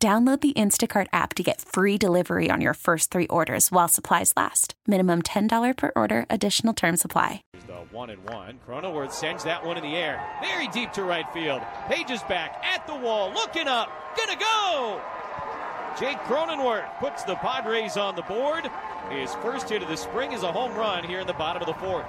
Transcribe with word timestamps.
Download 0.00 0.40
the 0.40 0.52
Instacart 0.52 1.08
app 1.12 1.34
to 1.34 1.42
get 1.42 1.60
free 1.60 1.98
delivery 1.98 2.52
on 2.52 2.60
your 2.60 2.74
first 2.74 3.10
three 3.10 3.26
orders 3.26 3.72
while 3.72 3.88
supplies 3.88 4.32
last. 4.36 4.74
Minimum 4.86 5.22
$10 5.22 5.76
per 5.76 5.90
order, 5.96 6.24
additional 6.30 6.72
term 6.72 6.96
supply. 6.96 7.42
The 7.66 7.82
one 7.90 8.10
and 8.10 8.24
one. 8.30 8.60
Cronenworth 8.64 9.10
sends 9.10 9.42
that 9.42 9.66
one 9.66 9.76
in 9.76 9.82
the 9.82 9.96
air. 9.96 10.24
Very 10.40 10.68
deep 10.68 10.92
to 10.92 11.02
right 11.02 11.28
field. 11.32 11.62
Page 11.88 12.12
is 12.12 12.22
back 12.28 12.62
at 12.64 12.86
the 12.86 12.94
wall, 12.94 13.32
looking 13.32 13.66
up. 13.66 13.90
Gonna 14.16 14.38
go! 14.38 15.00
Jake 15.98 16.18
Cronenworth 16.18 16.96
puts 17.00 17.24
the 17.24 17.34
Padres 17.34 17.96
on 17.96 18.14
the 18.14 18.22
board. 18.22 18.70
His 19.10 19.34
first 19.36 19.68
hit 19.68 19.82
of 19.82 19.88
the 19.88 19.96
spring 19.96 20.30
is 20.30 20.44
a 20.44 20.52
home 20.52 20.76
run 20.76 21.02
here 21.02 21.18
in 21.18 21.26
the 21.26 21.32
bottom 21.32 21.60
of 21.60 21.66
the 21.66 21.74
fourth. 21.74 22.06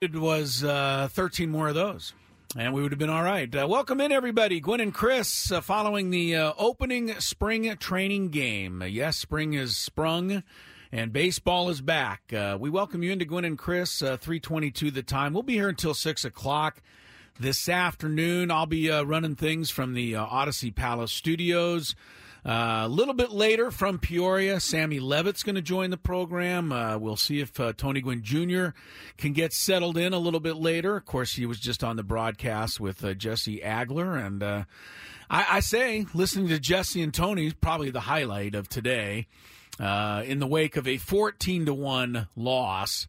It 0.00 0.14
was 0.14 0.62
uh, 0.62 1.08
13 1.10 1.50
more 1.50 1.70
of 1.70 1.74
those. 1.74 2.12
And 2.54 2.74
we 2.74 2.82
would 2.82 2.92
have 2.92 2.98
been 2.98 3.08
all 3.08 3.22
right. 3.22 3.54
Uh, 3.54 3.66
welcome 3.66 3.98
in, 3.98 4.12
everybody. 4.12 4.60
Gwynn 4.60 4.80
and 4.80 4.92
Chris, 4.92 5.50
uh, 5.50 5.62
following 5.62 6.10
the 6.10 6.36
uh, 6.36 6.52
opening 6.58 7.18
spring 7.18 7.74
training 7.78 8.28
game. 8.28 8.82
Uh, 8.82 8.84
yes, 8.84 9.16
spring 9.16 9.54
has 9.54 9.74
sprung, 9.74 10.42
and 10.92 11.14
baseball 11.14 11.70
is 11.70 11.80
back. 11.80 12.30
Uh, 12.30 12.58
we 12.60 12.68
welcome 12.68 13.02
you 13.02 13.10
into 13.10 13.24
Gwynn 13.24 13.46
and 13.46 13.56
Chris, 13.56 14.02
uh, 14.02 14.18
322 14.18 14.90
the 14.90 15.02
time. 15.02 15.32
We'll 15.32 15.42
be 15.42 15.54
here 15.54 15.70
until 15.70 15.94
6 15.94 16.26
o'clock 16.26 16.82
this 17.40 17.70
afternoon. 17.70 18.50
I'll 18.50 18.66
be 18.66 18.90
running 18.90 19.34
things 19.34 19.70
from 19.70 19.94
the 19.94 20.12
Audacy 20.12 20.74
Palace 20.74 21.12
studios. 21.12 21.94
Uh, 22.44 22.82
a 22.84 22.88
little 22.88 23.14
bit 23.14 23.30
later 23.30 23.70
from 23.70 24.00
Peoria, 24.00 24.58
Sammy 24.58 24.98
Levitt's 24.98 25.44
going 25.44 25.54
to 25.54 25.62
join 25.62 25.90
the 25.90 25.96
program. 25.96 26.72
Uh, 26.72 26.98
we'll 26.98 27.16
see 27.16 27.40
if 27.40 27.58
uh, 27.60 27.72
Tony 27.76 28.00
Gwynn 28.00 28.22
Jr. 28.22 28.70
can 29.16 29.32
get 29.32 29.52
settled 29.52 29.96
in 29.96 30.12
a 30.12 30.18
little 30.18 30.40
bit 30.40 30.56
later. 30.56 30.96
Of 30.96 31.04
course, 31.04 31.34
he 31.34 31.46
was 31.46 31.60
just 31.60 31.84
on 31.84 31.94
the 31.94 32.02
broadcast 32.02 32.80
with 32.80 33.04
uh, 33.04 33.14
Jesse 33.14 33.60
Agler. 33.60 34.24
And 34.24 34.42
uh, 34.42 34.64
I, 35.30 35.46
I, 35.50 35.60
say, 35.60 36.04
listening 36.14 36.48
to 36.48 36.58
Jesse 36.58 37.00
and 37.00 37.14
Tony 37.14 37.46
is 37.46 37.54
probably 37.54 37.90
the 37.90 38.00
highlight 38.00 38.56
of 38.56 38.68
today 38.68 39.28
uh, 39.78 40.24
in 40.26 40.40
the 40.40 40.46
wake 40.48 40.76
of 40.76 40.88
a 40.88 40.96
14 40.96 41.66
to 41.66 41.74
1 41.74 42.26
loss 42.34 43.06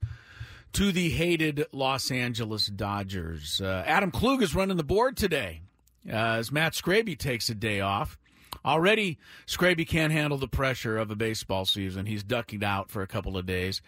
to 0.73 0.91
the 0.91 1.09
hated 1.09 1.65
Los 1.71 2.11
Angeles 2.11 2.67
Dodgers. 2.67 3.59
Adam 3.63 4.11
Klug 4.11 4.43
is 4.43 4.53
running 4.53 4.77
the 4.77 4.83
board 4.83 5.17
today 5.17 5.61
as 6.07 6.51
Matt 6.51 6.73
Scraby 6.73 7.17
takes 7.17 7.49
a 7.49 7.55
day 7.55 7.79
off. 7.79 8.17
Already, 8.65 9.17
Scraby 9.45 9.87
can't 9.87 10.13
handle 10.13 10.37
the 10.37 10.47
pressure 10.47 10.97
of 10.97 11.11
a 11.11 11.15
baseball 11.15 11.65
season. 11.65 12.05
He's 12.05 12.23
ducking 12.23 12.63
out 12.63 12.89
for 12.89 13.01
a 13.01 13.07
couple 13.07 13.37
of 13.37 13.45
days. 13.45 13.81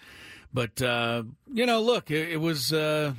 But, 0.54 0.82
uh, 0.82 1.24
you 1.52 1.66
know, 1.66 1.82
look, 1.82 2.12
it, 2.12 2.30
it 2.30 2.38
was. 2.38 2.74
Uh, 2.74 3.14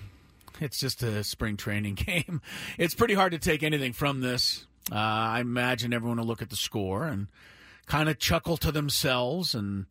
it's 0.60 0.78
just 0.78 1.02
a 1.02 1.22
spring 1.22 1.56
training 1.56 1.94
game. 2.06 2.40
It's 2.78 2.94
pretty 2.94 3.14
hard 3.14 3.32
to 3.32 3.38
take 3.38 3.62
anything 3.62 3.92
from 3.92 4.20
this. 4.20 4.66
Uh, 4.90 4.96
I 4.96 5.40
imagine 5.40 5.92
everyone 5.92 6.18
will 6.18 6.26
look 6.26 6.42
at 6.42 6.50
the 6.50 6.56
score 6.56 7.04
and 7.04 7.26
kind 7.86 8.08
of 8.08 8.18
chuckle 8.18 8.56
to 8.58 8.72
themselves 8.72 9.54
and 9.54 9.86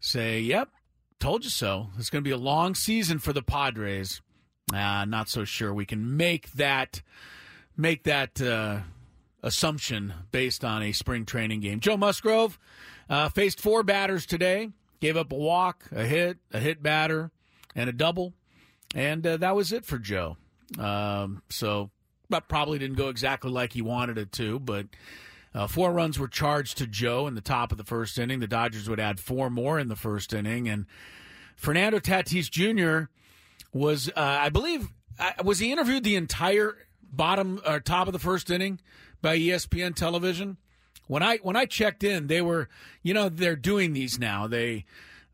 say, 0.00 0.40
yep, 0.40 0.70
told 1.18 1.44
you 1.44 1.50
so. 1.50 1.88
It's 1.98 2.10
going 2.10 2.22
to 2.22 2.28
be 2.28 2.32
a 2.32 2.38
long 2.38 2.74
season 2.74 3.18
for 3.18 3.32
the 3.32 3.42
Padres. 3.42 4.20
Uh, 4.72 5.04
not 5.04 5.28
so 5.28 5.44
sure 5.44 5.72
we 5.72 5.86
can 5.86 6.16
make 6.16 6.52
that 6.52 7.02
make 7.76 8.02
that 8.02 8.40
uh, 8.40 8.80
assumption 9.42 10.14
based 10.30 10.64
on 10.64 10.82
a 10.82 10.92
spring 10.92 11.24
training 11.24 11.60
game. 11.60 11.80
Joe 11.80 11.96
Musgrove 11.96 12.58
uh, 13.08 13.28
faced 13.28 13.60
four 13.60 13.82
batters 13.82 14.26
today, 14.26 14.70
gave 15.00 15.16
up 15.16 15.32
a 15.32 15.36
walk, 15.36 15.84
a 15.92 16.04
hit, 16.04 16.38
a 16.52 16.58
hit 16.58 16.82
batter, 16.82 17.30
and 17.74 17.88
a 17.88 17.92
double, 17.92 18.34
and 18.94 19.26
uh, 19.26 19.36
that 19.36 19.54
was 19.54 19.72
it 19.72 19.84
for 19.84 19.98
Joe. 19.98 20.36
Um, 20.78 21.42
so 21.48 21.90
that 22.30 22.48
probably 22.48 22.78
didn't 22.78 22.96
go 22.96 23.08
exactly 23.08 23.50
like 23.50 23.72
he 23.72 23.82
wanted 23.82 24.18
it 24.18 24.32
to, 24.32 24.58
but. 24.58 24.86
Uh, 25.54 25.66
four 25.66 25.90
runs 25.92 26.18
were 26.18 26.28
charged 26.28 26.76
to 26.76 26.86
Joe 26.86 27.26
in 27.26 27.34
the 27.34 27.40
top 27.40 27.72
of 27.72 27.78
the 27.78 27.84
first 27.84 28.18
inning. 28.18 28.38
The 28.38 28.46
Dodgers 28.46 28.86
would 28.88 29.00
add 29.00 29.18
four 29.18 29.48
more 29.48 29.78
in 29.78 29.88
the 29.88 29.96
first 29.96 30.34
inning, 30.34 30.68
and 30.68 30.84
Fernando 31.56 31.98
Tatis 31.98 32.50
Jr. 32.50 33.10
was, 33.72 34.08
uh, 34.10 34.12
I 34.16 34.50
believe, 34.50 34.92
uh, 35.18 35.32
was 35.42 35.58
he 35.58 35.72
interviewed 35.72 36.04
the 36.04 36.16
entire 36.16 36.76
bottom 37.10 37.60
or 37.66 37.80
top 37.80 38.06
of 38.06 38.12
the 38.12 38.18
first 38.18 38.50
inning? 38.50 38.80
by 39.20 39.38
ESPN 39.38 39.94
television. 39.94 40.56
When 41.06 41.22
I 41.22 41.38
when 41.38 41.56
I 41.56 41.64
checked 41.64 42.04
in, 42.04 42.26
they 42.26 42.42
were, 42.42 42.68
you 43.02 43.14
know, 43.14 43.28
they're 43.28 43.56
doing 43.56 43.92
these 43.92 44.18
now. 44.18 44.46
They 44.46 44.84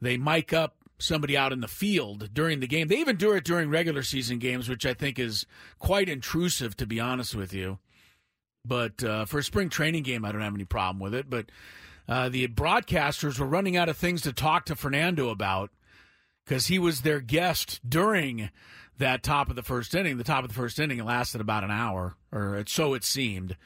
they 0.00 0.16
mic 0.16 0.52
up 0.52 0.76
somebody 0.98 1.36
out 1.36 1.52
in 1.52 1.60
the 1.60 1.68
field 1.68 2.32
during 2.32 2.60
the 2.60 2.66
game. 2.66 2.88
They 2.88 2.98
even 2.98 3.16
do 3.16 3.32
it 3.32 3.44
during 3.44 3.68
regular 3.68 4.02
season 4.02 4.38
games, 4.38 4.68
which 4.68 4.86
I 4.86 4.94
think 4.94 5.18
is 5.18 5.46
quite 5.78 6.08
intrusive, 6.08 6.76
to 6.76 6.86
be 6.86 7.00
honest 7.00 7.34
with 7.34 7.52
you. 7.52 7.78
But 8.64 9.02
uh, 9.02 9.24
for 9.24 9.38
a 9.38 9.42
spring 9.42 9.68
training 9.68 10.04
game, 10.04 10.24
I 10.24 10.32
don't 10.32 10.40
have 10.40 10.54
any 10.54 10.64
problem 10.64 11.00
with 11.00 11.14
it. 11.14 11.28
But 11.28 11.50
uh, 12.08 12.28
the 12.28 12.46
broadcasters 12.46 13.38
were 13.38 13.46
running 13.46 13.76
out 13.76 13.88
of 13.88 13.96
things 13.96 14.22
to 14.22 14.32
talk 14.32 14.64
to 14.66 14.76
Fernando 14.76 15.28
about 15.28 15.70
because 16.46 16.68
he 16.68 16.78
was 16.78 17.00
their 17.00 17.20
guest 17.20 17.80
during 17.86 18.50
that 18.98 19.22
top 19.22 19.50
of 19.50 19.56
the 19.56 19.62
first 19.62 19.94
inning. 19.94 20.18
The 20.18 20.24
top 20.24 20.44
of 20.44 20.48
the 20.48 20.54
first 20.54 20.78
inning 20.78 21.04
lasted 21.04 21.40
about 21.40 21.64
an 21.64 21.70
hour, 21.70 22.16
or 22.32 22.64
so 22.66 22.94
it 22.94 23.04
seemed. 23.04 23.56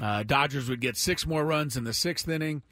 Uh, 0.00 0.22
Dodgers 0.22 0.68
would 0.68 0.80
get 0.80 0.96
six 0.96 1.26
more 1.26 1.44
runs 1.44 1.76
in 1.76 1.84
the 1.84 1.92
sixth 1.92 2.28
inning, 2.28 2.62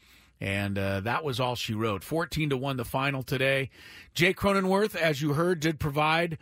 and 0.41 0.79
uh, 0.79 1.01
that 1.01 1.25
was 1.25 1.39
all 1.39 1.55
she 1.55 1.75
wrote. 1.75 2.03
14 2.03 2.51
to 2.51 2.57
1 2.57 2.77
the 2.77 2.85
final 2.85 3.23
today. 3.23 3.71
Jake 4.15 4.39
Cronenworth, 4.39 4.97
as 4.97 5.21
you 5.21 5.35
heard, 5.35 5.61
did 5.61 5.79
provide 5.79 6.39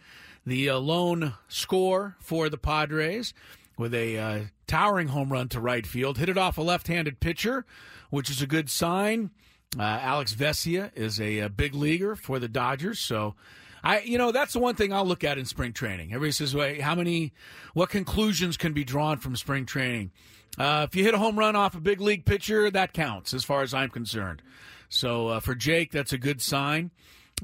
the 0.47 0.71
uh, 0.71 0.79
lone 0.79 1.35
score 1.49 2.17
for 2.21 2.49
the 2.49 2.57
Padres 2.57 3.35
with 3.77 3.95
a 3.95 4.19
uh, 4.19 4.41
towering 4.67 5.09
home 5.09 5.33
run 5.33 5.49
to 5.49 5.61
right 5.61 5.87
field. 5.87 6.19
Hit 6.19 6.29
it 6.29 6.39
off 6.39 6.59
a 6.59 6.63
left 6.63 6.89
handed 6.89 7.21
pitcher, 7.21 7.65
which 8.11 8.31
is 8.31 8.41
a 8.41 8.47
good 8.47 8.71
sign. 8.71 9.31
Uh, 9.79 9.83
Alex 9.83 10.35
Vesia 10.35 10.91
is 10.95 11.21
a, 11.21 11.41
a, 11.41 11.49
big 11.51 11.75
leaguer 11.75 12.17
for 12.17 12.39
the 12.39 12.49
Dodgers, 12.49 12.99
so 12.99 13.35
I, 13.83 14.01
you 14.01 14.19
know, 14.19 14.33
that's 14.33 14.53
the 14.53 14.59
one 14.59 14.75
thing 14.75 14.93
I'll 14.93 15.07
look 15.07 15.25
at 15.25 15.39
in 15.39 15.45
spring 15.45 15.73
training. 15.73 16.13
Everybody 16.13 16.33
says, 16.33 16.55
"Wait, 16.55 16.81
how 16.81 16.95
many? 16.95 17.33
What 17.75 17.91
conclusions 17.91 18.57
can 18.57 18.73
be 18.73 18.85
drawn 18.85 19.19
from 19.19 19.37
spring 19.37 19.67
training?" 19.67 20.11
Uh, 20.59 20.87
if 20.89 20.97
you 20.97 21.05
hit 21.05 21.15
a 21.15 21.19
home 21.19 21.39
run 21.39 21.55
off 21.55 21.77
a 21.77 21.81
big 21.81 22.01
league 22.01 22.25
pitcher, 22.25 22.71
that 22.71 22.93
counts 22.93 23.33
as 23.33 23.45
far 23.45 23.63
as 23.63 23.73
I'm 23.73 23.91
concerned. 23.91 24.43
So 24.89 25.29
uh, 25.29 25.41
for 25.41 25.55
Jake, 25.55 25.93
that's 25.93 26.13
a 26.13 26.19
good 26.19 26.43
sign. 26.43 26.91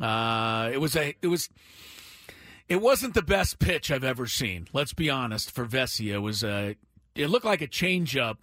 Uh, 0.00 0.70
it 0.72 0.78
was 0.78 0.96
a, 0.96 1.14
it 1.22 1.28
was, 1.28 1.48
it 2.68 2.80
wasn't 2.80 3.14
the 3.14 3.22
best 3.22 3.60
pitch 3.60 3.90
I've 3.90 4.02
ever 4.02 4.26
seen. 4.26 4.66
Let's 4.72 4.92
be 4.92 5.10
honest. 5.10 5.52
For 5.52 5.64
Vesia, 5.64 6.20
was 6.20 6.42
a, 6.42 6.76
it 7.14 7.28
looked 7.28 7.44
like 7.44 7.62
a 7.62 7.68
changeup 7.68 8.38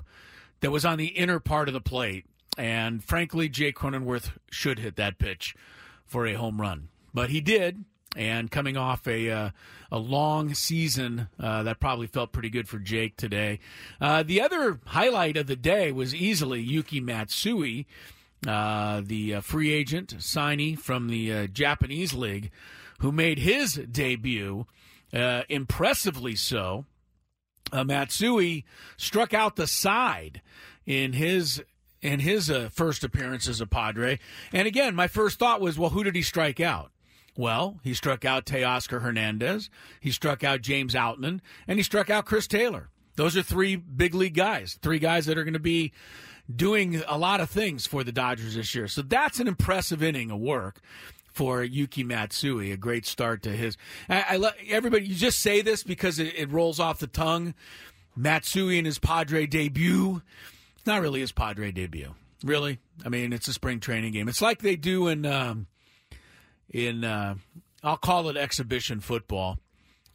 that 0.61 0.71
was 0.71 0.85
on 0.85 0.97
the 0.97 1.07
inner 1.07 1.39
part 1.39 1.67
of 1.67 1.73
the 1.73 1.81
plate, 1.81 2.25
and 2.57 3.03
frankly, 3.03 3.49
Jake 3.49 3.75
Cronenworth 3.75 4.37
should 4.49 4.79
hit 4.79 4.95
that 4.95 5.17
pitch 5.17 5.55
for 6.05 6.25
a 6.25 6.33
home 6.33 6.61
run 6.61 6.87
but 7.13 7.29
he 7.29 7.41
did. 7.41 7.85
And 8.13 8.51
coming 8.51 8.75
off 8.75 9.07
a 9.07 9.29
uh, 9.29 9.49
a 9.89 9.97
long 9.97 10.53
season, 10.53 11.29
uh, 11.39 11.63
that 11.63 11.79
probably 11.79 12.07
felt 12.07 12.33
pretty 12.33 12.49
good 12.49 12.67
for 12.67 12.77
Jake 12.77 13.15
today. 13.15 13.59
Uh, 14.01 14.21
the 14.21 14.41
other 14.41 14.81
highlight 14.87 15.37
of 15.37 15.47
the 15.47 15.55
day 15.55 15.93
was 15.93 16.13
easily 16.13 16.59
Yuki 16.59 16.99
Matsui, 16.99 17.87
uh, 18.45 19.01
the 19.05 19.35
uh, 19.35 19.41
free 19.41 19.71
agent 19.71 20.17
signee 20.17 20.77
from 20.77 21.07
the 21.07 21.31
uh, 21.31 21.47
Japanese 21.47 22.13
league, 22.13 22.51
who 22.99 23.13
made 23.13 23.39
his 23.39 23.75
debut 23.75 24.65
impressively 25.13 26.35
so. 26.35 26.85
Matsui 27.73 28.65
struck 28.97 29.33
out 29.33 29.55
the 29.55 29.67
side 29.67 30.41
in 30.85 31.13
his 31.13 31.63
in 32.01 32.19
his 32.19 32.51
first 32.71 33.05
appearance 33.05 33.47
as 33.47 33.61
a 33.61 33.67
Padre. 33.67 34.19
And 34.51 34.67
again, 34.67 34.95
my 34.95 35.07
first 35.07 35.39
thought 35.39 35.61
was, 35.61 35.79
well, 35.79 35.91
who 35.91 36.03
did 36.03 36.15
he 36.15 36.23
strike 36.23 36.59
out? 36.59 36.91
Well, 37.37 37.79
he 37.83 37.93
struck 37.93 38.25
out 38.25 38.45
Teoscar 38.45 39.01
Hernandez, 39.01 39.69
he 39.99 40.11
struck 40.11 40.43
out 40.43 40.61
James 40.61 40.93
Outman, 40.93 41.39
and 41.67 41.79
he 41.79 41.83
struck 41.83 42.09
out 42.09 42.25
Chris 42.25 42.47
Taylor. 42.47 42.89
Those 43.15 43.37
are 43.37 43.43
three 43.43 43.75
big 43.75 44.13
league 44.13 44.35
guys, 44.35 44.77
three 44.81 44.99
guys 44.99 45.25
that 45.25 45.37
are 45.37 45.43
going 45.43 45.53
to 45.53 45.59
be 45.59 45.91
doing 46.53 47.01
a 47.07 47.17
lot 47.17 47.39
of 47.39 47.49
things 47.49 47.85
for 47.87 48.03
the 48.03 48.11
Dodgers 48.11 48.55
this 48.55 48.73
year. 48.75 48.87
So 48.87 49.01
that's 49.01 49.39
an 49.39 49.47
impressive 49.47 50.03
inning 50.03 50.31
of 50.31 50.39
work 50.39 50.81
for 51.31 51.63
Yuki 51.63 52.03
Matsui. 52.03 52.71
A 52.71 52.77
great 52.77 53.05
start 53.05 53.43
to 53.43 53.51
his. 53.51 53.77
I, 54.09 54.25
I 54.29 54.37
let 54.37 54.55
everybody. 54.67 55.05
You 55.05 55.15
just 55.15 55.39
say 55.39 55.61
this 55.61 55.83
because 55.83 56.19
it, 56.19 56.33
it 56.35 56.51
rolls 56.51 56.79
off 56.79 56.99
the 56.99 57.07
tongue. 57.07 57.53
Matsui 58.15 58.77
in 58.77 58.85
his 58.85 58.99
Padre 58.99 59.45
debut. 59.45 60.21
It's 60.75 60.85
not 60.85 61.01
really 61.01 61.21
his 61.21 61.31
Padre 61.31 61.71
debut. 61.71 62.13
Really, 62.43 62.79
I 63.05 63.09
mean, 63.09 63.33
it's 63.33 63.47
a 63.47 63.53
spring 63.53 63.79
training 63.79 64.13
game. 64.13 64.27
It's 64.27 64.41
like 64.41 64.59
they 64.59 64.75
do 64.75 65.07
in 65.07 65.25
um, 65.25 65.67
in 66.71 67.03
uh, 67.03 67.35
I'll 67.83 67.97
call 67.97 68.29
it 68.29 68.37
exhibition 68.37 68.99
football. 68.99 69.59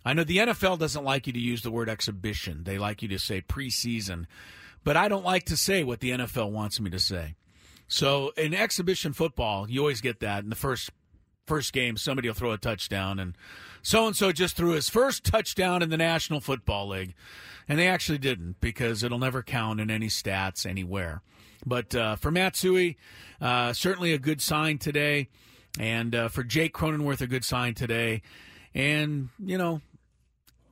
I 0.05 0.13
know 0.13 0.25
the 0.25 0.39
NFL 0.39 0.79
doesn't 0.79 1.05
like 1.05 1.27
you 1.27 1.33
to 1.33 1.39
use 1.39 1.63
the 1.63 1.71
word 1.71 1.89
exhibition. 1.89 2.63
They 2.65 2.79
like 2.79 3.03
you 3.03 3.09
to 3.09 3.19
say 3.19 3.41
preseason, 3.41 4.27
but 4.85 4.97
I 4.97 5.09
don't 5.09 5.25
like 5.25 5.45
to 5.47 5.57
say 5.57 5.83
what 5.83 5.99
the 6.01 6.11
NFL 6.11 6.53
wants 6.53 6.79
me 6.79 6.91
to 6.91 7.01
say. 7.01 7.35
So 7.89 8.31
in 8.37 8.55
exhibition 8.55 9.13
football, 9.13 9.69
you 9.69 9.81
always 9.81 10.01
get 10.01 10.21
that 10.21 10.45
in 10.45 10.51
the 10.51 10.57
first 10.57 10.91
first 11.47 11.73
game. 11.73 11.97
Somebody 11.97 12.29
will 12.29 12.35
throw 12.35 12.53
a 12.53 12.59
touchdown, 12.59 13.19
and 13.19 13.37
so 13.83 14.07
and 14.07 14.17
so 14.17 14.33
just 14.33 14.57
threw 14.57 14.71
his 14.71 14.89
first 14.89 15.25
touchdown 15.25 15.83
in 15.83 15.91
the 15.91 15.97
National 15.97 16.41
Football 16.41 16.89
League, 16.89 17.15
and 17.69 17.79
they 17.79 17.89
actually 17.89 18.19
didn't 18.19 18.61
because 18.61 19.03
it'll 19.03 19.19
never 19.19 19.43
count 19.43 19.81
in 19.81 19.91
any 19.91 20.09
stats 20.09 20.67
anywhere. 20.67 21.23
But 21.65 21.95
uh, 21.95 22.17
for 22.17 22.31
Matsui, 22.31 22.97
uh, 23.41 23.73
certainly 23.73 24.13
a 24.13 24.19
good 24.19 24.41
sign 24.41 24.79
today. 24.79 25.29
And 25.79 26.15
uh, 26.15 26.29
for 26.29 26.43
Jake 26.43 26.75
Cronenworth, 26.75 27.21
a 27.21 27.27
good 27.27 27.45
sign 27.45 27.75
today. 27.75 28.23
And, 28.75 29.29
you 29.45 29.59
know, 29.59 29.81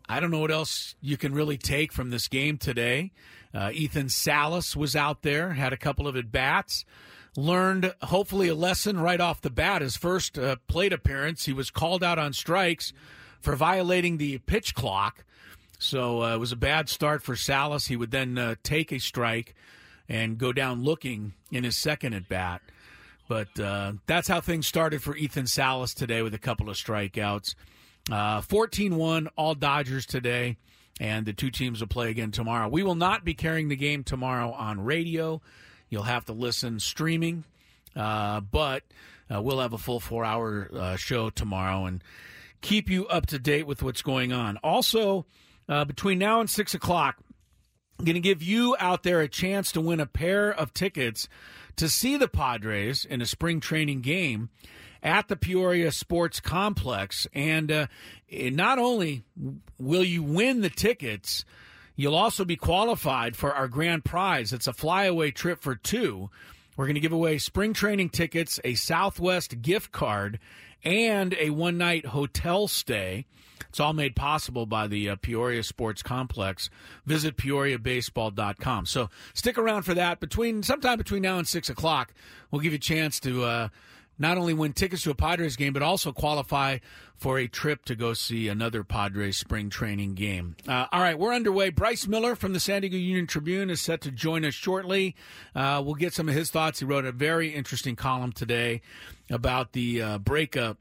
I 0.08 0.20
don't 0.20 0.30
know 0.30 0.40
what 0.40 0.50
else 0.50 0.94
you 1.00 1.16
can 1.16 1.34
really 1.34 1.56
take 1.56 1.92
from 1.92 2.10
this 2.10 2.28
game 2.28 2.58
today. 2.58 3.12
Uh, 3.54 3.70
Ethan 3.72 4.08
Salas 4.08 4.74
was 4.76 4.96
out 4.96 5.22
there, 5.22 5.52
had 5.52 5.72
a 5.72 5.76
couple 5.76 6.08
of 6.08 6.16
at 6.16 6.32
bats, 6.32 6.84
learned 7.36 7.94
hopefully 8.02 8.48
a 8.48 8.54
lesson 8.54 8.98
right 8.98 9.20
off 9.20 9.40
the 9.40 9.50
bat. 9.50 9.82
His 9.82 9.96
first 9.96 10.38
uh, 10.38 10.56
plate 10.68 10.92
appearance, 10.92 11.44
he 11.46 11.52
was 11.52 11.70
called 11.70 12.02
out 12.02 12.18
on 12.18 12.32
strikes 12.32 12.92
for 13.40 13.56
violating 13.56 14.16
the 14.18 14.38
pitch 14.38 14.74
clock. 14.74 15.24
So 15.78 16.22
uh, 16.22 16.34
it 16.34 16.38
was 16.38 16.52
a 16.52 16.56
bad 16.56 16.88
start 16.88 17.22
for 17.22 17.36
Salas. 17.36 17.86
He 17.86 17.96
would 17.96 18.10
then 18.10 18.38
uh, 18.38 18.54
take 18.62 18.92
a 18.92 18.98
strike 18.98 19.54
and 20.08 20.38
go 20.38 20.52
down 20.52 20.82
looking 20.82 21.34
in 21.50 21.64
his 21.64 21.76
second 21.76 22.14
at 22.14 22.28
bat. 22.28 22.60
But 23.28 23.58
uh, 23.58 23.94
that's 24.06 24.28
how 24.28 24.40
things 24.40 24.66
started 24.66 25.02
for 25.02 25.16
Ethan 25.16 25.46
Salas 25.46 25.94
today 25.94 26.22
with 26.22 26.34
a 26.34 26.38
couple 26.38 26.68
of 26.68 26.76
strikeouts. 26.76 27.54
Uh, 28.10 28.42
14 28.42 28.92
uh, 28.92 28.96
1, 28.96 29.28
all 29.36 29.54
Dodgers 29.54 30.04
today, 30.04 30.58
and 31.00 31.24
the 31.24 31.32
two 31.32 31.50
teams 31.50 31.80
will 31.80 31.88
play 31.88 32.10
again 32.10 32.30
tomorrow. 32.30 32.68
We 32.68 32.82
will 32.82 32.94
not 32.94 33.24
be 33.24 33.32
carrying 33.32 33.68
the 33.68 33.76
game 33.76 34.04
tomorrow 34.04 34.52
on 34.52 34.84
radio. 34.84 35.40
You'll 35.88 36.02
have 36.02 36.26
to 36.26 36.34
listen 36.34 36.80
streaming, 36.80 37.44
uh, 37.96 38.40
but 38.40 38.82
uh, 39.34 39.40
we'll 39.40 39.60
have 39.60 39.72
a 39.72 39.78
full 39.78 40.00
four 40.00 40.24
hour 40.24 40.68
uh, 40.74 40.96
show 40.96 41.30
tomorrow 41.30 41.86
and 41.86 42.04
keep 42.60 42.90
you 42.90 43.06
up 43.06 43.26
to 43.26 43.38
date 43.38 43.66
with 43.66 43.82
what's 43.82 44.02
going 44.02 44.34
on. 44.34 44.58
Also, 44.58 45.24
between 45.66 46.18
now 46.18 46.40
and 46.40 46.50
6 46.50 46.74
o'clock, 46.74 47.16
going 47.98 48.14
to 48.14 48.20
give 48.20 48.42
you 48.42 48.76
out 48.78 49.02
there 49.02 49.20
a 49.20 49.28
chance 49.28 49.72
to 49.72 49.80
win 49.80 50.00
a 50.00 50.06
pair 50.06 50.50
of 50.50 50.74
tickets 50.74 51.28
to 51.76 51.88
see 51.88 52.16
the 52.16 52.28
Padres 52.28 53.04
in 53.04 53.20
a 53.20 53.26
spring 53.26 53.60
training 53.60 54.00
game 54.00 54.50
at 55.02 55.28
the 55.28 55.36
Peoria 55.36 55.92
Sports 55.92 56.40
Complex. 56.40 57.26
And 57.34 57.70
uh, 57.70 57.86
not 58.30 58.78
only 58.78 59.24
will 59.78 60.04
you 60.04 60.22
win 60.22 60.60
the 60.60 60.70
tickets, 60.70 61.44
you'll 61.94 62.16
also 62.16 62.44
be 62.44 62.56
qualified 62.56 63.36
for 63.36 63.54
our 63.54 63.68
grand 63.68 64.04
prize. 64.04 64.52
It's 64.52 64.66
a 64.66 64.72
flyaway 64.72 65.30
trip 65.30 65.62
for 65.62 65.74
two. 65.74 66.30
We're 66.76 66.86
going 66.86 66.94
to 66.94 67.00
give 67.00 67.12
away 67.12 67.38
spring 67.38 67.72
training 67.72 68.10
tickets, 68.10 68.58
a 68.64 68.74
Southwest 68.74 69.62
gift 69.62 69.92
card, 69.92 70.40
and 70.84 71.34
a 71.34 71.50
one 71.50 71.78
night 71.78 72.06
hotel 72.06 72.68
stay. 72.68 73.26
It's 73.68 73.80
all 73.80 73.92
made 73.92 74.14
possible 74.14 74.66
by 74.66 74.86
the 74.86 75.08
uh, 75.10 75.16
Peoria 75.16 75.64
Sports 75.64 76.02
Complex. 76.02 76.70
Visit 77.06 77.36
peoriabaseball.com. 77.36 78.86
So 78.86 79.10
stick 79.32 79.58
around 79.58 79.82
for 79.82 79.94
that. 79.94 80.20
Between 80.20 80.62
sometime 80.62 80.96
between 80.96 81.22
now 81.22 81.38
and 81.38 81.48
six 81.48 81.68
o'clock, 81.68 82.14
we'll 82.50 82.60
give 82.60 82.72
you 82.72 82.76
a 82.76 82.78
chance 82.78 83.18
to 83.20 83.42
uh, 83.42 83.68
not 84.18 84.38
only 84.38 84.54
win 84.54 84.72
tickets 84.72 85.02
to 85.02 85.10
a 85.10 85.14
Padres 85.14 85.56
game, 85.56 85.72
but 85.72 85.82
also 85.82 86.12
qualify 86.12 86.78
for 87.16 87.38
a 87.38 87.46
trip 87.46 87.84
to 87.86 87.94
go 87.94 88.12
see 88.12 88.48
another 88.48 88.84
Padres 88.84 89.36
spring 89.36 89.70
training 89.70 90.14
game. 90.14 90.56
Uh, 90.68 90.86
all 90.92 91.00
right, 91.00 91.18
we're 91.18 91.32
underway. 91.32 91.70
Bryce 91.70 92.06
Miller 92.06 92.34
from 92.34 92.52
the 92.52 92.60
San 92.60 92.82
Diego 92.82 92.96
Union 92.96 93.26
Tribune 93.26 93.70
is 93.70 93.80
set 93.80 94.00
to 94.02 94.10
join 94.10 94.44
us 94.44 94.54
shortly. 94.54 95.14
Uh, 95.54 95.82
we'll 95.84 95.94
get 95.94 96.12
some 96.12 96.28
of 96.28 96.34
his 96.34 96.50
thoughts. 96.50 96.80
He 96.80 96.84
wrote 96.84 97.04
a 97.04 97.12
very 97.12 97.48
interesting 97.48 97.96
column 97.96 98.32
today 98.32 98.82
about 99.30 99.72
the 99.72 100.02
uh, 100.02 100.18
breakup 100.18 100.78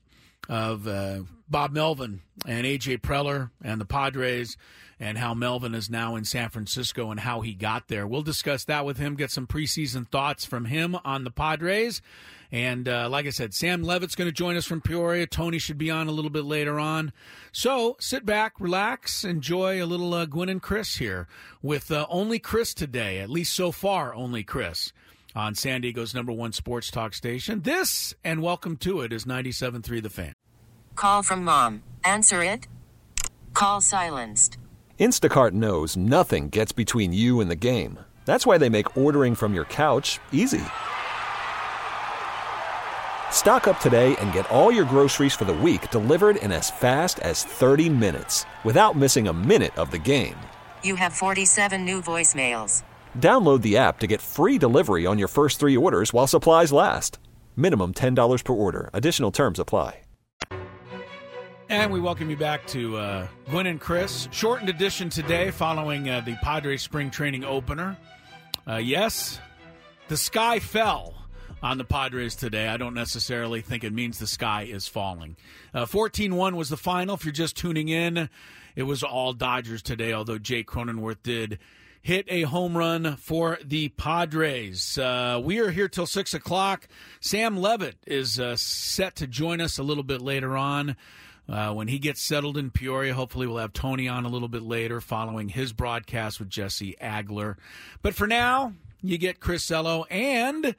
of 0.49 0.87
uh, 0.87 1.21
Bob 1.49 1.71
Melvin 1.71 2.21
and 2.47 2.65
AJ 2.65 3.01
Preller 3.01 3.51
and 3.63 3.79
the 3.79 3.85
Padres 3.85 4.57
and 4.99 5.17
how 5.17 5.33
Melvin 5.33 5.75
is 5.75 5.89
now 5.89 6.15
in 6.15 6.23
San 6.23 6.49
Francisco 6.49 7.11
and 7.11 7.19
how 7.19 7.41
he 7.41 7.53
got 7.53 7.87
there. 7.87 8.07
We'll 8.07 8.21
discuss 8.21 8.65
that 8.65 8.85
with 8.85 8.97
him, 8.97 9.15
get 9.15 9.31
some 9.31 9.47
preseason 9.47 10.07
thoughts 10.07 10.45
from 10.45 10.65
him 10.65 10.95
on 11.03 11.23
the 11.23 11.31
Padres. 11.31 12.01
And 12.53 12.87
uh, 12.87 13.09
like 13.09 13.25
I 13.25 13.31
said, 13.31 13.55
Sam 13.55 13.81
Levitt's 13.81 14.13
going 14.13 14.27
to 14.27 14.31
join 14.31 14.55
us 14.55 14.65
from 14.65 14.79
Peoria. 14.79 15.25
Tony 15.25 15.57
should 15.57 15.79
be 15.79 15.89
on 15.89 16.07
a 16.07 16.11
little 16.11 16.29
bit 16.29 16.45
later 16.45 16.79
on. 16.79 17.11
So 17.51 17.97
sit 17.99 18.27
back, 18.27 18.53
relax, 18.59 19.23
enjoy 19.23 19.83
a 19.83 19.87
little 19.87 20.13
uh, 20.13 20.27
Gwynn 20.27 20.49
and 20.49 20.61
Chris 20.61 20.97
here 20.97 21.27
with 21.63 21.89
uh, 21.89 22.05
only 22.09 22.37
Chris 22.37 22.75
today, 22.75 23.17
at 23.17 23.31
least 23.31 23.55
so 23.55 23.71
far, 23.71 24.13
only 24.13 24.43
Chris 24.43 24.93
on 25.35 25.55
San 25.55 25.81
Diego's 25.81 26.13
number 26.13 26.31
one 26.31 26.51
sports 26.51 26.91
talk 26.91 27.15
station. 27.15 27.61
This, 27.61 28.13
and 28.23 28.43
welcome 28.43 28.77
to 28.77 29.01
it, 29.01 29.11
is 29.11 29.25
97.3 29.25 30.03
The 30.03 30.09
Fan. 30.11 30.33
Call 30.93 31.23
from 31.23 31.43
mom. 31.43 31.81
Answer 32.03 32.43
it. 32.43 32.67
Call 33.55 33.81
silenced. 33.81 34.59
Instacart 34.99 35.53
knows 35.53 35.97
nothing 35.97 36.49
gets 36.49 36.71
between 36.71 37.11
you 37.11 37.41
and 37.41 37.49
the 37.49 37.55
game. 37.55 37.97
That's 38.25 38.45
why 38.45 38.59
they 38.59 38.69
make 38.69 38.95
ordering 38.95 39.33
from 39.33 39.55
your 39.55 39.65
couch 39.65 40.19
easy. 40.31 40.61
Stock 43.33 43.67
up 43.67 43.81
today 43.81 44.15
and 44.21 44.31
get 44.31 44.49
all 44.49 44.71
your 44.71 44.85
groceries 44.85 45.35
for 45.35 45.43
the 45.43 45.53
week 45.53 45.91
delivered 45.91 46.37
in 46.37 46.53
as 46.53 46.71
fast 46.71 47.19
as 47.19 47.43
30 47.43 47.89
minutes 47.89 48.45
without 48.63 48.95
missing 48.95 49.27
a 49.27 49.33
minute 49.33 49.77
of 49.77 49.91
the 49.91 49.99
game. 49.99 50.37
You 50.81 50.95
have 50.95 51.11
47 51.11 51.83
new 51.83 52.01
voicemails. 52.01 52.83
Download 53.19 53.61
the 53.61 53.75
app 53.75 53.99
to 53.99 54.07
get 54.07 54.21
free 54.21 54.57
delivery 54.57 55.05
on 55.05 55.19
your 55.19 55.27
first 55.27 55.59
three 55.59 55.75
orders 55.75 56.13
while 56.13 56.27
supplies 56.27 56.71
last. 56.71 57.19
Minimum 57.57 57.95
$10 57.95 58.43
per 58.45 58.53
order. 58.53 58.89
Additional 58.93 59.31
terms 59.31 59.59
apply. 59.59 59.99
And 61.69 61.91
we 61.91 61.99
welcome 61.99 62.29
you 62.29 62.37
back 62.37 62.67
to 62.67 62.97
uh, 62.97 63.27
Gwynn 63.49 63.65
and 63.65 63.81
Chris. 63.81 64.27
Shortened 64.31 64.69
edition 64.69 65.09
today 65.09 65.49
following 65.49 66.07
uh, 66.07 66.21
the 66.21 66.35
Padres 66.43 66.83
spring 66.83 67.09
training 67.09 67.43
opener. 67.43 67.97
Uh, 68.67 68.75
yes, 68.75 69.39
the 70.07 70.17
sky 70.17 70.59
fell 70.59 71.22
on 71.63 71.77
the 71.77 71.85
Padres 71.85 72.35
today. 72.35 72.67
I 72.67 72.75
don't 72.77 72.93
necessarily 72.93 73.61
think 73.61 73.85
it 73.85 73.93
means 73.93 74.19
the 74.19 74.27
sky 74.27 74.63
is 74.63 74.87
falling. 74.87 75.37
Uh, 75.73 75.85
14 75.85 76.35
1 76.35 76.55
was 76.57 76.69
the 76.69 76.77
final. 76.77 77.15
If 77.15 77.23
you're 77.23 77.31
just 77.31 77.55
tuning 77.55 77.87
in, 77.87 78.29
it 78.75 78.83
was 78.83 79.01
all 79.01 79.31
Dodgers 79.33 79.81
today, 79.81 80.11
although 80.11 80.37
Jake 80.37 80.67
Cronenworth 80.67 81.23
did 81.23 81.57
hit 82.01 82.25
a 82.27 82.41
home 82.41 82.77
run 82.77 83.15
for 83.15 83.57
the 83.63 83.87
Padres. 83.89 84.97
Uh, 84.97 85.39
we 85.41 85.59
are 85.59 85.71
here 85.71 85.87
till 85.87 86.05
6 86.05 86.33
o'clock. 86.33 86.89
Sam 87.21 87.57
Levitt 87.57 87.95
is 88.05 88.41
uh, 88.41 88.57
set 88.57 89.15
to 89.15 89.25
join 89.25 89.61
us 89.61 89.77
a 89.77 89.83
little 89.83 90.03
bit 90.03 90.21
later 90.21 90.57
on. 90.57 90.97
Uh, 91.47 91.73
when 91.73 91.87
he 91.87 91.99
gets 91.99 92.21
settled 92.21 92.57
in 92.57 92.71
Peoria, 92.71 93.13
hopefully 93.13 93.47
we'll 93.47 93.57
have 93.57 93.73
Tony 93.73 94.07
on 94.07 94.25
a 94.25 94.29
little 94.29 94.47
bit 94.49 94.63
later 94.63 94.99
following 94.99 95.49
his 95.49 95.71
broadcast 95.71 96.39
with 96.39 96.49
Jesse 96.49 96.95
Agler. 97.01 97.55
But 98.01 98.15
for 98.15 98.27
now, 98.27 98.73
you 99.01 99.17
get 99.17 99.39
Chris 99.39 99.69
Ello 99.69 100.05
and 100.05 100.75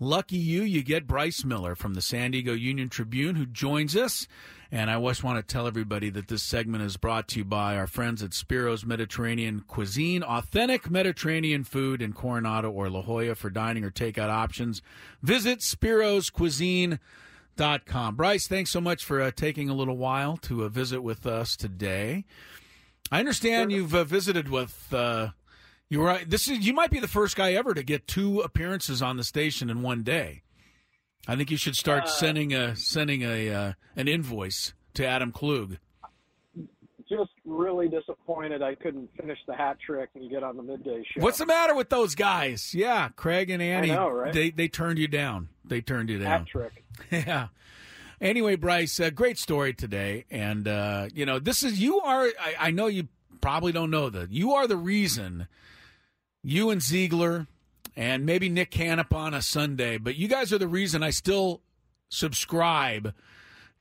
lucky 0.00 0.36
you, 0.36 0.62
you 0.62 0.82
get 0.82 1.06
Bryce 1.06 1.44
Miller 1.44 1.76
from 1.76 1.94
the 1.94 2.02
San 2.02 2.32
Diego 2.32 2.52
Union 2.52 2.88
Tribune 2.88 3.36
who 3.36 3.46
joins 3.46 3.94
us. 3.94 4.26
And 4.72 4.90
I 4.90 5.00
just 5.00 5.22
want 5.22 5.36
to 5.38 5.52
tell 5.52 5.66
everybody 5.66 6.10
that 6.10 6.28
this 6.28 6.42
segment 6.42 6.82
is 6.84 6.96
brought 6.96 7.28
to 7.28 7.38
you 7.38 7.44
by 7.44 7.76
our 7.76 7.86
friends 7.86 8.22
at 8.22 8.32
Spiro's 8.32 8.84
Mediterranean 8.86 9.64
Cuisine, 9.66 10.22
authentic 10.22 10.90
Mediterranean 10.90 11.64
food 11.64 12.00
in 12.00 12.12
Coronado 12.12 12.70
or 12.70 12.88
La 12.88 13.02
Jolla 13.02 13.34
for 13.34 13.50
dining 13.50 13.84
or 13.84 13.90
takeout 13.90 14.30
options. 14.30 14.80
Visit 15.22 15.62
Spiro's 15.62 16.30
Cuisine 16.30 16.98
com. 17.84 18.16
Bryce, 18.16 18.46
thanks 18.46 18.70
so 18.70 18.80
much 18.80 19.04
for 19.04 19.20
uh, 19.20 19.30
taking 19.30 19.68
a 19.68 19.74
little 19.74 19.96
while 19.96 20.38
to 20.38 20.64
uh, 20.64 20.68
visit 20.68 21.02
with 21.02 21.26
us 21.26 21.56
today. 21.56 22.24
I 23.12 23.18
understand 23.18 23.70
you've 23.70 23.94
uh, 23.94 24.04
visited 24.04 24.48
with 24.48 24.94
uh, 25.90 25.94
you 25.94 26.00
were 26.00 26.20
this 26.26 26.48
is 26.48 26.66
you 26.66 26.72
might 26.72 26.90
be 26.90 27.00
the 27.00 27.08
first 27.08 27.36
guy 27.36 27.52
ever 27.52 27.74
to 27.74 27.82
get 27.82 28.06
two 28.06 28.40
appearances 28.40 29.02
on 29.02 29.16
the 29.16 29.24
station 29.24 29.70
in 29.70 29.82
one 29.82 30.02
day. 30.02 30.42
I 31.28 31.36
think 31.36 31.50
you 31.50 31.56
should 31.56 31.76
start 31.76 32.04
uh, 32.04 32.06
sending 32.06 32.52
a 32.54 32.76
sending 32.76 33.22
a 33.22 33.50
uh, 33.50 33.72
an 33.96 34.08
invoice 34.08 34.72
to 34.94 35.06
Adam 35.06 35.32
Klug. 35.32 35.78
Just 37.08 37.30
really 37.44 37.88
disappointed 37.88 38.62
I 38.62 38.76
couldn't 38.76 39.10
finish 39.18 39.38
the 39.46 39.54
hat 39.54 39.78
trick 39.84 40.10
and 40.14 40.30
get 40.30 40.44
on 40.44 40.56
the 40.56 40.62
midday 40.62 41.02
show. 41.12 41.20
What's 41.20 41.38
the 41.38 41.46
matter 41.46 41.74
with 41.74 41.88
those 41.88 42.14
guys? 42.14 42.72
Yeah, 42.72 43.08
Craig 43.16 43.50
and 43.50 43.60
Annie. 43.60 43.88
Know, 43.88 44.08
right? 44.08 44.32
They 44.32 44.50
they 44.50 44.68
turned 44.68 44.98
you 44.98 45.08
down. 45.08 45.48
They 45.64 45.80
turned 45.80 46.08
you 46.08 46.18
down. 46.18 46.40
Hat 46.40 46.46
trick. 46.46 46.84
Yeah. 47.10 47.48
Anyway, 48.20 48.54
Bryce, 48.56 49.00
uh, 49.00 49.08
great 49.08 49.38
story 49.38 49.72
today, 49.72 50.26
and 50.30 50.68
uh, 50.68 51.08
you 51.14 51.24
know 51.24 51.38
this 51.38 51.62
is 51.62 51.80
you 51.80 52.00
are. 52.00 52.24
I, 52.38 52.54
I 52.58 52.70
know 52.70 52.86
you 52.86 53.08
probably 53.40 53.72
don't 53.72 53.90
know 53.90 54.10
that 54.10 54.30
you 54.30 54.52
are 54.52 54.66
the 54.66 54.76
reason 54.76 55.48
you 56.42 56.70
and 56.70 56.80
Zeigler 56.80 57.46
and 57.96 58.24
maybe 58.24 58.48
Nick 58.48 58.70
Canepa 58.70 59.14
on 59.14 59.34
a 59.34 59.42
Sunday. 59.42 59.98
But 59.98 60.16
you 60.16 60.28
guys 60.28 60.52
are 60.52 60.58
the 60.58 60.68
reason 60.68 61.02
I 61.02 61.10
still 61.10 61.62
subscribe 62.08 63.14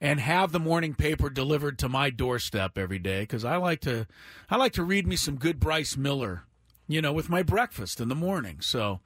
and 0.02 0.20
have 0.20 0.52
the 0.52 0.60
morning 0.60 0.94
paper 0.94 1.30
delivered 1.30 1.78
to 1.80 1.90
my 1.90 2.10
doorstep 2.10 2.78
every 2.78 3.00
day 3.00 3.22
because 3.22 3.44
I 3.44 3.58
like 3.58 3.82
to 3.82 4.08
I 4.50 4.56
like 4.56 4.74
to 4.74 4.84
read 4.84 5.08
me 5.08 5.16
some 5.16 5.36
good 5.36 5.60
Bryce 5.60 5.98
Miller, 5.98 6.44
you 6.88 7.02
know, 7.02 7.14
with 7.14 7.30
my 7.30 7.44
breakfast 7.44 8.00
in 8.00 8.08
the 8.10 8.16
morning. 8.16 8.62
So 8.62 9.02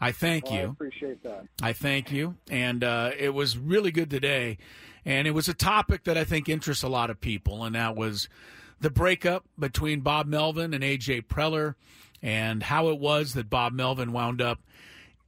I 0.00 0.10
thank 0.10 0.46
well, 0.46 0.54
you. 0.54 0.60
I 0.60 0.70
appreciate 0.70 1.22
that. 1.22 1.46
I 1.62 1.72
thank 1.72 2.10
you, 2.10 2.36
and 2.50 2.82
uh, 2.82 3.12
it 3.16 3.34
was 3.34 3.56
really 3.56 3.92
good 3.92 4.10
today, 4.10 4.58
and 5.04 5.28
it 5.28 5.30
was 5.30 5.48
a 5.48 5.54
topic 5.54 6.02
that 6.04 6.18
I 6.18 6.24
think 6.24 6.48
interests 6.48 6.82
a 6.82 6.88
lot 6.88 7.08
of 7.08 7.20
people, 7.20 7.62
and 7.64 7.76
that 7.76 7.94
was 7.94 8.28
the 8.80 8.90
breakup 8.90 9.44
between 9.56 10.00
Bob 10.00 10.26
Melvin 10.26 10.74
and 10.74 10.82
AJ 10.82 11.26
Preller, 11.28 11.76
and 12.22 12.62
how 12.62 12.88
it 12.88 12.98
was 12.98 13.34
that 13.34 13.50
Bob 13.50 13.72
Melvin 13.72 14.12
wound 14.12 14.40
up 14.40 14.60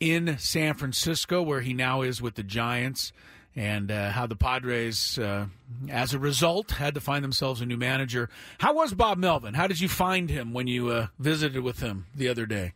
in 0.01 0.39
San 0.39 0.75
Francisco, 0.75 1.43
where 1.43 1.61
he 1.61 1.73
now 1.73 2.03
is 2.03 2.21
with 2.23 2.35
the 2.35 2.43
Giants 2.43 3.13
and 3.57 3.91
uh, 3.91 4.11
how 4.11 4.27
the 4.27 4.35
Padres, 4.37 5.19
uh, 5.19 5.47
as 5.89 6.13
a 6.13 6.19
result, 6.19 6.73
had 6.73 6.95
to 6.95 7.01
find 7.01 7.23
themselves 7.25 7.61
a 7.61 7.67
new 7.67 7.77
manager. 7.77 8.29
How 8.59 8.75
was 8.75 8.93
Bob 8.95 9.17
Melvin? 9.19 9.55
How 9.55 9.67
did 9.69 9.81
you 9.81 9.89
find 9.89 10.29
him 10.29 10.53
when 10.53 10.67
you 10.67 10.89
uh, 10.89 11.07
visited 11.19 11.63
with 11.63 11.81
him 11.81 12.07
the 12.15 12.29
other 12.29 12.47
day? 12.47 12.73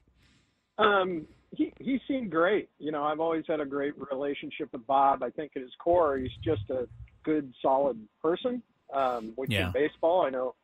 Um, 0.78 1.26
he 1.50 1.72
he 1.80 2.00
seemed 2.06 2.30
great. 2.30 2.68
You 2.78 2.92
know, 2.92 3.02
I've 3.02 3.20
always 3.20 3.44
had 3.48 3.60
a 3.60 3.66
great 3.66 3.94
relationship 4.12 4.68
with 4.72 4.86
Bob. 4.86 5.22
I 5.22 5.30
think 5.30 5.52
at 5.56 5.62
his 5.62 5.72
core, 5.82 6.16
he's 6.18 6.30
just 6.44 6.68
a 6.70 6.86
good, 7.24 7.52
solid 7.60 7.98
person. 8.22 8.62
Um, 8.94 9.32
which 9.36 9.50
Yeah. 9.50 9.66
in 9.66 9.72
baseball, 9.72 10.24
I 10.24 10.30
know, 10.30 10.54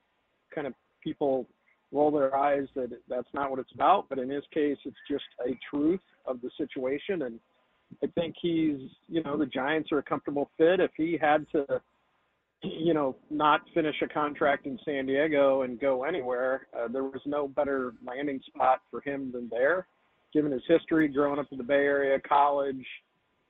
kind 0.55 0.67
of 0.67 0.73
people 1.03 1.47
roll 1.95 2.11
their 2.11 2.37
eyes 2.37 2.67
that 2.75 2.91
that's 3.09 3.29
not 3.33 3.51
what 3.51 3.61
it's 3.61 3.73
about. 3.73 4.07
But 4.09 4.19
in 4.19 4.29
his 4.29 4.45
case, 4.53 4.77
it's 4.85 4.97
just 5.11 5.25
a 5.47 5.59
truth 5.71 6.01
of 6.27 6.41
the 6.43 6.51
situation 6.59 7.23
and 7.23 7.39
I 8.03 8.07
think 8.09 8.35
he's, 8.41 8.79
you 9.09 9.23
know, 9.23 9.37
the 9.37 9.47
Giants 9.47 9.93
are 9.93 9.99
a 9.99 10.03
comfortable 10.03 10.51
fit. 10.57 10.81
If 10.81 10.91
he 10.97 11.19
had 11.21 11.47
to, 11.53 11.81
you 12.63 12.95
know, 12.95 13.17
not 13.31 13.63
finish 13.75 13.95
a 14.03 14.09
contract 14.09 14.67
in 14.67 14.79
San 14.85 15.07
Diego 15.07 15.63
and 15.63 15.79
go 15.79 16.05
anywhere, 16.05 16.67
uh, 16.77 16.89
there 16.89 17.05
was 17.05 17.21
no 17.27 17.47
better 17.47 17.93
landing 18.07 18.41
spot 18.47 18.81
for 18.91 19.01
him 19.03 19.31
than 19.33 19.49
there, 19.51 19.87
given 20.33 20.51
his 20.51 20.63
history 20.67 21.09
growing 21.09 21.39
up 21.39 21.47
in 21.53 21.59
the 21.59 21.65
Bay 21.65 21.75
Area, 21.75 22.19
college, 22.21 22.85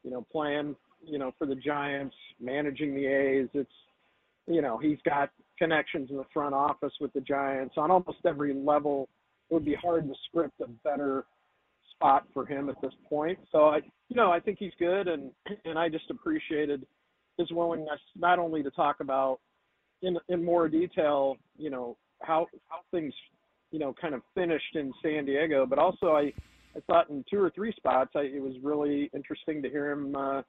you 0.02 0.10
know, 0.10 0.26
playing, 0.30 0.76
you 1.06 1.18
know, 1.18 1.32
for 1.38 1.46
the 1.46 1.54
Giants, 1.54 2.14
managing 2.40 2.94
the 2.94 3.06
A's. 3.06 3.48
It's, 3.54 3.70
you 4.46 4.60
know, 4.60 4.78
he's 4.78 4.98
got 5.04 5.30
connections 5.58 6.10
in 6.10 6.16
the 6.16 6.26
front 6.32 6.54
office 6.54 6.92
with 7.00 7.12
the 7.12 7.20
Giants 7.20 7.74
on 7.76 7.90
almost 7.90 8.18
every 8.26 8.54
level. 8.54 9.08
It 9.50 9.54
would 9.54 9.64
be 9.64 9.74
hard 9.74 10.08
to 10.08 10.14
script 10.28 10.60
a 10.60 10.68
better 10.68 11.24
spot 11.92 12.26
for 12.32 12.44
him 12.46 12.68
at 12.68 12.80
this 12.82 12.92
point. 13.08 13.38
So 13.52 13.66
I, 13.66 13.76
you 14.08 14.16
know, 14.16 14.30
I 14.30 14.40
think 14.40 14.58
he's 14.58 14.72
good, 14.78 15.08
and 15.08 15.30
and 15.64 15.78
I 15.78 15.88
just 15.88 16.10
appreciated 16.10 16.86
his 17.38 17.50
willingness 17.50 18.00
not 18.16 18.38
only 18.38 18.62
to 18.62 18.70
talk 18.70 19.00
about 19.00 19.40
in 20.02 20.18
in 20.28 20.44
more 20.44 20.68
detail, 20.68 21.36
you 21.56 21.70
know, 21.70 21.96
how 22.20 22.46
how 22.68 22.78
things, 22.90 23.12
you 23.70 23.78
know, 23.78 23.94
kind 24.00 24.14
of 24.14 24.22
finished 24.34 24.74
in 24.74 24.92
San 25.02 25.24
Diego, 25.24 25.66
but 25.66 25.78
also 25.78 26.12
I 26.12 26.32
I 26.76 26.80
thought 26.86 27.10
in 27.10 27.24
two 27.30 27.40
or 27.40 27.50
three 27.50 27.72
spots 27.76 28.10
I, 28.14 28.22
it 28.22 28.42
was 28.42 28.54
really 28.62 29.10
interesting 29.14 29.62
to 29.62 29.70
hear 29.70 29.92
him. 29.92 30.14
Uh, 30.16 30.42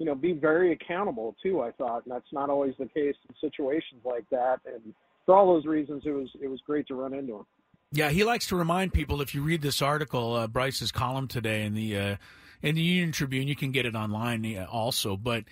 you 0.00 0.06
know, 0.06 0.14
be 0.14 0.32
very 0.32 0.72
accountable 0.72 1.36
too. 1.42 1.60
I 1.60 1.72
thought, 1.72 2.04
and 2.06 2.12
that's 2.12 2.32
not 2.32 2.48
always 2.48 2.72
the 2.78 2.86
case 2.86 3.14
in 3.28 3.34
situations 3.38 4.00
like 4.02 4.24
that. 4.30 4.60
And 4.64 4.94
for 5.26 5.36
all 5.36 5.52
those 5.52 5.66
reasons, 5.66 6.02
it 6.06 6.10
was 6.10 6.28
it 6.40 6.48
was 6.48 6.58
great 6.66 6.88
to 6.88 6.94
run 6.94 7.12
into 7.12 7.36
him. 7.36 7.46
Yeah, 7.92 8.08
he 8.08 8.24
likes 8.24 8.46
to 8.48 8.56
remind 8.56 8.94
people. 8.94 9.20
If 9.20 9.34
you 9.34 9.42
read 9.42 9.60
this 9.60 9.82
article, 9.82 10.34
uh, 10.34 10.46
Bryce's 10.46 10.90
column 10.90 11.28
today 11.28 11.66
in 11.66 11.74
the 11.74 11.98
uh, 11.98 12.16
in 12.62 12.76
the 12.76 12.80
Union 12.80 13.12
Tribune, 13.12 13.46
you 13.46 13.54
can 13.54 13.72
get 13.72 13.84
it 13.84 13.94
online 13.94 14.56
uh, 14.56 14.66
also. 14.70 15.18
But 15.18 15.44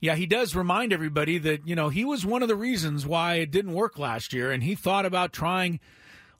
yeah, 0.00 0.16
he 0.16 0.26
does 0.26 0.56
remind 0.56 0.92
everybody 0.92 1.38
that 1.38 1.68
you 1.68 1.76
know 1.76 1.88
he 1.88 2.04
was 2.04 2.26
one 2.26 2.42
of 2.42 2.48
the 2.48 2.56
reasons 2.56 3.06
why 3.06 3.36
it 3.36 3.52
didn't 3.52 3.72
work 3.72 4.00
last 4.00 4.32
year, 4.32 4.50
and 4.50 4.64
he 4.64 4.74
thought 4.74 5.06
about 5.06 5.32
trying 5.32 5.78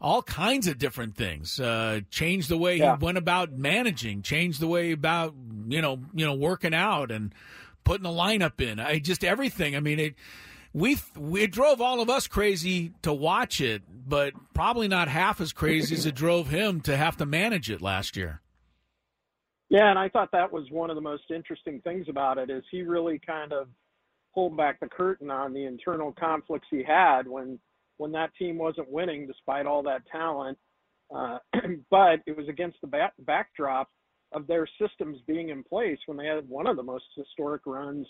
all 0.02 0.20
kinds 0.22 0.66
of 0.66 0.76
different 0.78 1.16
things. 1.16 1.58
Uh, 1.60 2.00
change 2.10 2.48
the 2.48 2.58
way 2.58 2.76
Yeah. 2.76 2.96
he 2.98 3.04
went 3.04 3.16
about 3.16 3.52
managing, 3.52 4.20
changed 4.22 4.60
the 4.60 4.66
way 4.66 4.90
about 4.92 5.34
you 5.68 5.80
know 5.80 6.00
you 6.12 6.26
know 6.26 6.34
working 6.34 6.74
out 6.74 7.10
and 7.10 7.32
putting 7.84 8.02
the 8.02 8.10
lineup 8.10 8.60
in. 8.60 8.78
I 8.80 8.98
just 8.98 9.24
everything. 9.24 9.74
I 9.76 9.80
mean 9.80 9.98
it. 10.00 10.14
We 10.74 10.96
we- 11.16 11.42
it 11.42 11.52
drove 11.52 11.80
all 11.80 12.00
of 12.00 12.10
us 12.10 12.26
crazy 12.26 12.92
to 13.02 13.12
watch 13.12 13.60
it, 13.60 13.82
but 14.08 14.32
probably 14.54 14.88
not 14.88 15.06
half 15.08 15.40
as 15.40 15.52
crazy 15.52 15.94
as 15.94 16.04
it 16.04 16.14
drove 16.16 16.48
him 16.48 16.80
to 16.82 16.96
have 16.96 17.16
to 17.18 17.26
manage 17.26 17.70
it 17.70 17.80
last 17.80 18.16
year. 18.16 18.40
Yeah, 19.68 19.88
and 19.88 19.98
I 19.98 20.08
thought 20.08 20.32
that 20.32 20.52
was 20.52 20.70
one 20.70 20.90
of 20.90 20.96
the 20.96 21.02
most 21.02 21.30
interesting 21.30 21.80
things 21.80 22.06
about 22.08 22.36
it 22.38 22.50
is 22.50 22.62
he 22.70 22.82
really 22.82 23.18
kind 23.18 23.52
of 23.52 23.68
pulled 24.34 24.56
back 24.56 24.80
the 24.80 24.88
curtain 24.88 25.30
on 25.30 25.52
the 25.54 25.64
internal 25.64 26.12
conflicts 26.12 26.66
he 26.70 26.82
had 26.82 27.26
when 27.28 27.58
when 28.02 28.12
that 28.12 28.34
team 28.38 28.58
wasn't 28.58 28.90
winning 28.90 29.26
despite 29.26 29.64
all 29.64 29.82
that 29.84 30.02
talent. 30.10 30.58
Uh, 31.14 31.38
but 31.90 32.20
it 32.26 32.36
was 32.36 32.48
against 32.48 32.80
the 32.80 32.86
back, 32.86 33.12
backdrop 33.20 33.88
of 34.32 34.46
their 34.46 34.66
systems 34.80 35.18
being 35.26 35.50
in 35.50 35.62
place 35.62 35.98
when 36.06 36.16
they 36.16 36.26
had 36.26 36.48
one 36.48 36.66
of 36.66 36.76
the 36.76 36.82
most 36.82 37.04
historic 37.16 37.62
runs 37.66 38.06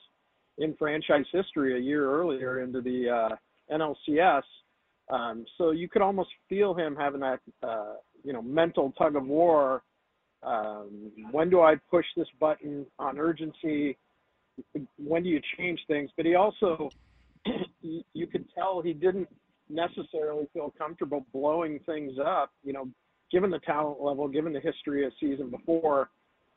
in 0.58 0.74
franchise 0.76 1.26
history 1.32 1.76
a 1.76 1.80
year 1.80 2.10
earlier 2.10 2.62
into 2.62 2.80
the 2.80 3.08
uh, 3.08 3.74
NLCS. 3.74 4.42
Um, 5.10 5.44
so 5.58 5.72
you 5.72 5.88
could 5.88 6.02
almost 6.02 6.30
feel 6.48 6.74
him 6.74 6.96
having 6.96 7.20
that, 7.20 7.40
uh, 7.62 7.94
you 8.24 8.32
know, 8.32 8.42
mental 8.42 8.92
tug 8.92 9.16
of 9.16 9.26
war 9.26 9.82
um, 10.42 11.12
when 11.30 11.50
do 11.50 11.60
I 11.60 11.76
push 11.90 12.06
this 12.16 12.26
button 12.40 12.84
on 12.98 13.18
urgency? 13.18 13.96
When 14.98 15.22
do 15.22 15.28
you 15.28 15.40
change 15.56 15.80
things? 15.86 16.10
But 16.16 16.26
he 16.26 16.34
also, 16.34 16.90
you 17.80 18.02
you 18.14 18.26
could 18.26 18.46
tell 18.54 18.82
he 18.82 18.92
didn't 18.92 19.28
necessarily 19.72 20.48
feel 20.52 20.72
comfortable 20.76 21.26
blowing 21.32 21.80
things 21.86 22.18
up, 22.24 22.50
you 22.62 22.72
know, 22.72 22.88
given 23.30 23.50
the 23.50 23.58
talent 23.60 24.00
level, 24.00 24.28
given 24.28 24.52
the 24.52 24.60
history 24.60 25.06
of 25.06 25.12
season 25.18 25.50
before. 25.50 26.10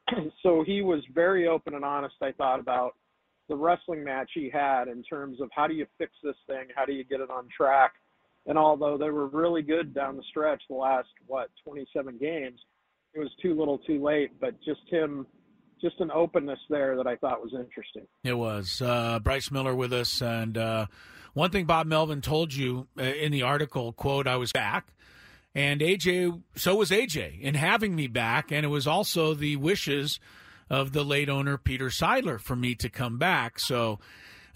so 0.43 0.63
he 0.65 0.81
was 0.81 1.01
very 1.13 1.47
open 1.47 1.73
and 1.73 1.85
honest, 1.85 2.15
I 2.21 2.31
thought, 2.33 2.59
about 2.59 2.95
the 3.47 3.55
wrestling 3.55 4.03
match 4.03 4.31
he 4.33 4.49
had 4.49 4.87
in 4.87 5.03
terms 5.03 5.39
of 5.39 5.49
how 5.55 5.67
do 5.67 5.73
you 5.73 5.85
fix 5.97 6.11
this 6.23 6.35
thing? 6.47 6.67
How 6.75 6.85
do 6.85 6.93
you 6.93 7.03
get 7.03 7.21
it 7.21 7.29
on 7.29 7.47
track? 7.55 7.93
And 8.47 8.57
although 8.57 8.97
they 8.97 9.09
were 9.09 9.27
really 9.27 9.61
good 9.61 9.93
down 9.93 10.17
the 10.17 10.23
stretch, 10.29 10.61
the 10.69 10.75
last, 10.75 11.07
what, 11.25 11.49
27 11.63 12.17
games, 12.19 12.59
it 13.13 13.19
was 13.19 13.31
too 13.41 13.57
little 13.57 13.79
too 13.79 14.03
late, 14.03 14.39
but 14.39 14.55
just 14.63 14.81
him, 14.89 15.25
just 15.81 15.99
an 15.99 16.11
openness 16.11 16.59
there 16.69 16.95
that 16.97 17.07
I 17.07 17.15
thought 17.15 17.41
was 17.41 17.53
interesting. 17.53 18.05
It 18.23 18.37
was 18.37 18.81
uh, 18.81 19.19
Bryce 19.19 19.49
Miller 19.49 19.73
with 19.73 19.93
us, 19.93 20.21
and 20.21 20.57
uh, 20.57 20.85
one 21.35 21.51
thing 21.51 21.65
Bob 21.65 21.85
Melvin 21.85 22.21
told 22.21 22.53
you 22.53 22.87
uh, 22.97 23.03
in 23.03 23.31
the 23.31 23.43
article 23.43 23.93
quote 23.93 24.25
I 24.25 24.37
was 24.37 24.51
back, 24.51 24.87
and 25.53 25.81
AJ 25.81 26.41
so 26.55 26.75
was 26.75 26.89
AJ 26.89 27.39
in 27.39 27.53
having 27.53 27.95
me 27.95 28.07
back, 28.07 28.51
and 28.51 28.65
it 28.65 28.69
was 28.69 28.87
also 28.87 29.35
the 29.35 29.57
wishes 29.57 30.19
of 30.69 30.93
the 30.93 31.03
late 31.03 31.29
owner 31.29 31.57
Peter 31.57 31.87
Seidler 31.87 32.39
for 32.39 32.55
me 32.55 32.73
to 32.75 32.89
come 32.89 33.19
back. 33.19 33.59
So. 33.59 33.99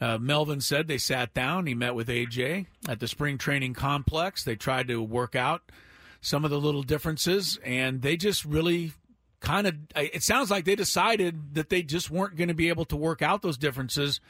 Uh, 0.01 0.17
Melvin 0.17 0.61
said 0.61 0.87
they 0.87 0.97
sat 0.97 1.33
down. 1.33 1.65
He 1.65 1.73
met 1.73 1.93
with 1.93 2.07
AJ 2.07 2.67
at 2.87 3.01
the 3.01 3.07
spring 3.09 3.37
training 3.37 3.73
complex. 3.73 4.45
They 4.45 4.55
tried 4.55 4.87
to 4.87 5.01
work 5.01 5.35
out 5.35 5.73
some 6.21 6.45
of 6.45 6.51
the 6.51 6.57
little 6.57 6.83
differences, 6.83 7.59
and 7.65 8.01
they 8.01 8.15
just 8.15 8.45
really 8.45 8.93
kind 9.41 9.67
of 9.67 9.75
it 9.97 10.23
sounds 10.23 10.49
like 10.49 10.63
they 10.63 10.75
decided 10.75 11.55
that 11.55 11.67
they 11.67 11.81
just 11.81 12.09
weren't 12.09 12.37
going 12.37 12.47
to 12.47 12.53
be 12.53 12.69
able 12.69 12.85
to 12.85 12.95
work 12.95 13.21
out 13.21 13.41
those 13.41 13.57
differences. 13.57 14.21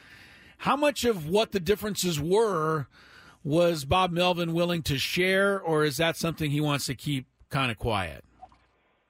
How 0.59 0.75
much 0.75 1.05
of 1.05 1.27
what 1.27 1.53
the 1.53 1.59
differences 1.59 2.19
were 2.19 2.87
was 3.45 3.85
Bob 3.85 4.11
Melvin 4.11 4.53
willing 4.53 4.81
to 4.83 4.97
share, 4.97 5.59
or 5.59 5.85
is 5.85 5.97
that 5.97 6.17
something 6.17 6.51
he 6.51 6.59
wants 6.59 6.85
to 6.87 6.95
keep 6.95 7.27
kind 7.49 7.71
of 7.71 7.77
quiet? 7.77 8.25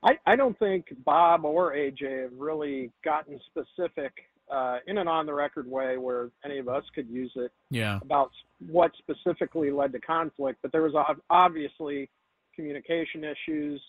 I, 0.03 0.11
I 0.27 0.35
don't 0.35 0.57
think 0.59 0.85
Bob 1.03 1.45
or 1.45 1.73
AJ 1.73 2.23
have 2.23 2.31
really 2.37 2.91
gotten 3.03 3.39
specific 3.47 4.13
uh, 4.53 4.77
in 4.85 4.99
an 4.99 5.07
on 5.07 5.25
the 5.25 5.33
record 5.33 5.67
way 5.67 5.97
where 5.97 6.29
any 6.45 6.59
of 6.59 6.67
us 6.69 6.83
could 6.93 7.09
use 7.09 7.31
it 7.35 7.51
Yeah, 7.71 7.99
about 8.03 8.29
what 8.67 8.91
specifically 8.99 9.71
led 9.71 9.91
to 9.93 9.99
conflict, 9.99 10.59
but 10.61 10.71
there 10.71 10.83
was 10.83 10.93
obviously 11.31 12.09
communication 12.55 13.23
issues. 13.23 13.81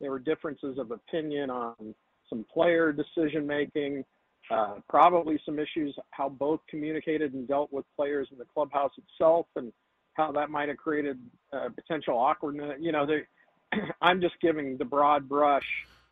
There 0.00 0.10
were 0.12 0.20
differences 0.20 0.78
of 0.78 0.92
opinion 0.92 1.50
on 1.50 1.94
some 2.30 2.46
player 2.52 2.92
decision 2.92 3.44
making, 3.44 4.04
uh, 4.52 4.74
probably 4.88 5.40
some 5.44 5.58
issues 5.58 5.96
how 6.10 6.28
both 6.28 6.60
communicated 6.68 7.34
and 7.34 7.48
dealt 7.48 7.72
with 7.72 7.84
players 7.96 8.28
in 8.32 8.38
the 8.38 8.44
clubhouse 8.44 8.92
itself, 8.98 9.46
and 9.56 9.72
how 10.14 10.32
that 10.32 10.50
might 10.50 10.68
have 10.68 10.76
created 10.76 11.18
uh, 11.52 11.68
potential 11.74 12.18
awkwardness. 12.18 12.76
You 12.80 12.92
know, 12.92 13.06
I'm 14.02 14.20
just 14.20 14.34
giving 14.40 14.76
the 14.76 14.84
broad 14.84 15.28
brush 15.28 15.66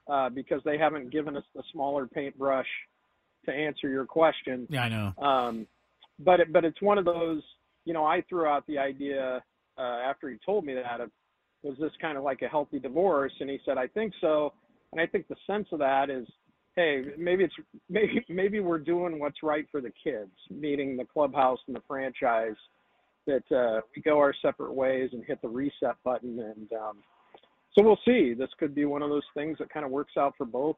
uh, 0.09 0.29
because 0.31 0.63
they 0.65 0.79
haven't 0.79 1.11
given 1.11 1.37
us 1.37 1.45
the 1.55 1.63
smaller 1.73 2.07
paintbrush 2.07 2.69
to 3.47 3.53
answer 3.53 3.89
your 3.89 4.07
question. 4.07 4.67
yeah, 4.71 4.85
I 4.85 4.89
know. 4.89 5.15
Um, 5.19 5.67
but 6.19 6.41
it, 6.41 6.53
but 6.53 6.65
it's 6.65 6.81
one 6.81 6.99
of 6.99 7.05
those. 7.05 7.43
You 7.85 7.95
know, 7.95 8.05
I 8.05 8.23
threw 8.29 8.47
out 8.47 8.67
the 8.67 8.79
idea 8.79 9.43
uh, 9.79 9.83
after 9.83 10.29
he 10.29 10.37
told 10.45 10.65
me 10.65 10.75
that 10.75 11.01
of 11.01 11.11
was 11.63 11.77
this 11.79 11.93
kind 12.01 12.17
of 12.17 12.25
like 12.25 12.43
a 12.43 12.49
healthy 12.49 12.79
divorce, 12.79 13.33
and 13.41 13.51
he 13.51 13.59
said 13.65 13.79
I 13.79 13.87
think 13.87 14.13
so. 14.21 14.53
And 14.93 15.01
I 15.01 15.07
think 15.07 15.29
the 15.29 15.37
sense 15.47 15.69
of 15.73 15.79
that 15.79 16.11
is, 16.11 16.27
hey, 16.77 17.05
maybe 17.19 17.45
it's 17.45 17.55
maybe 17.89 18.25
maybe 18.29 18.61
we're 18.61 18.79
doing 18.79 19.19
what's 19.19 19.43
right 19.43 19.67
for 19.71 19.81
the 19.81 19.93
kids, 20.03 20.33
meaning 20.51 20.97
the 20.97 21.05
clubhouse 21.05 21.59
and 21.67 21.77
the 21.77 21.83
franchise. 21.87 22.57
That 23.27 23.53
uh, 23.55 23.81
we 23.95 24.03
go 24.03 24.19
our 24.19 24.35
separate 24.41 24.73
ways 24.73 25.11
and 25.13 25.23
hit 25.25 25.41
the 25.43 25.49
reset 25.49 25.97
button, 26.05 26.41
and 26.41 26.73
um, 26.73 26.97
so 27.75 27.85
we'll 27.85 27.99
see. 28.05 28.35
This 28.35 28.49
could 28.59 28.75
be 28.75 28.87
one 28.87 29.03
of 29.03 29.11
those 29.11 29.23
things 29.35 29.59
that 29.59 29.71
kind 29.71 29.85
of 29.85 29.93
works 29.93 30.15
out 30.19 30.35
for 30.37 30.47
both 30.47 30.77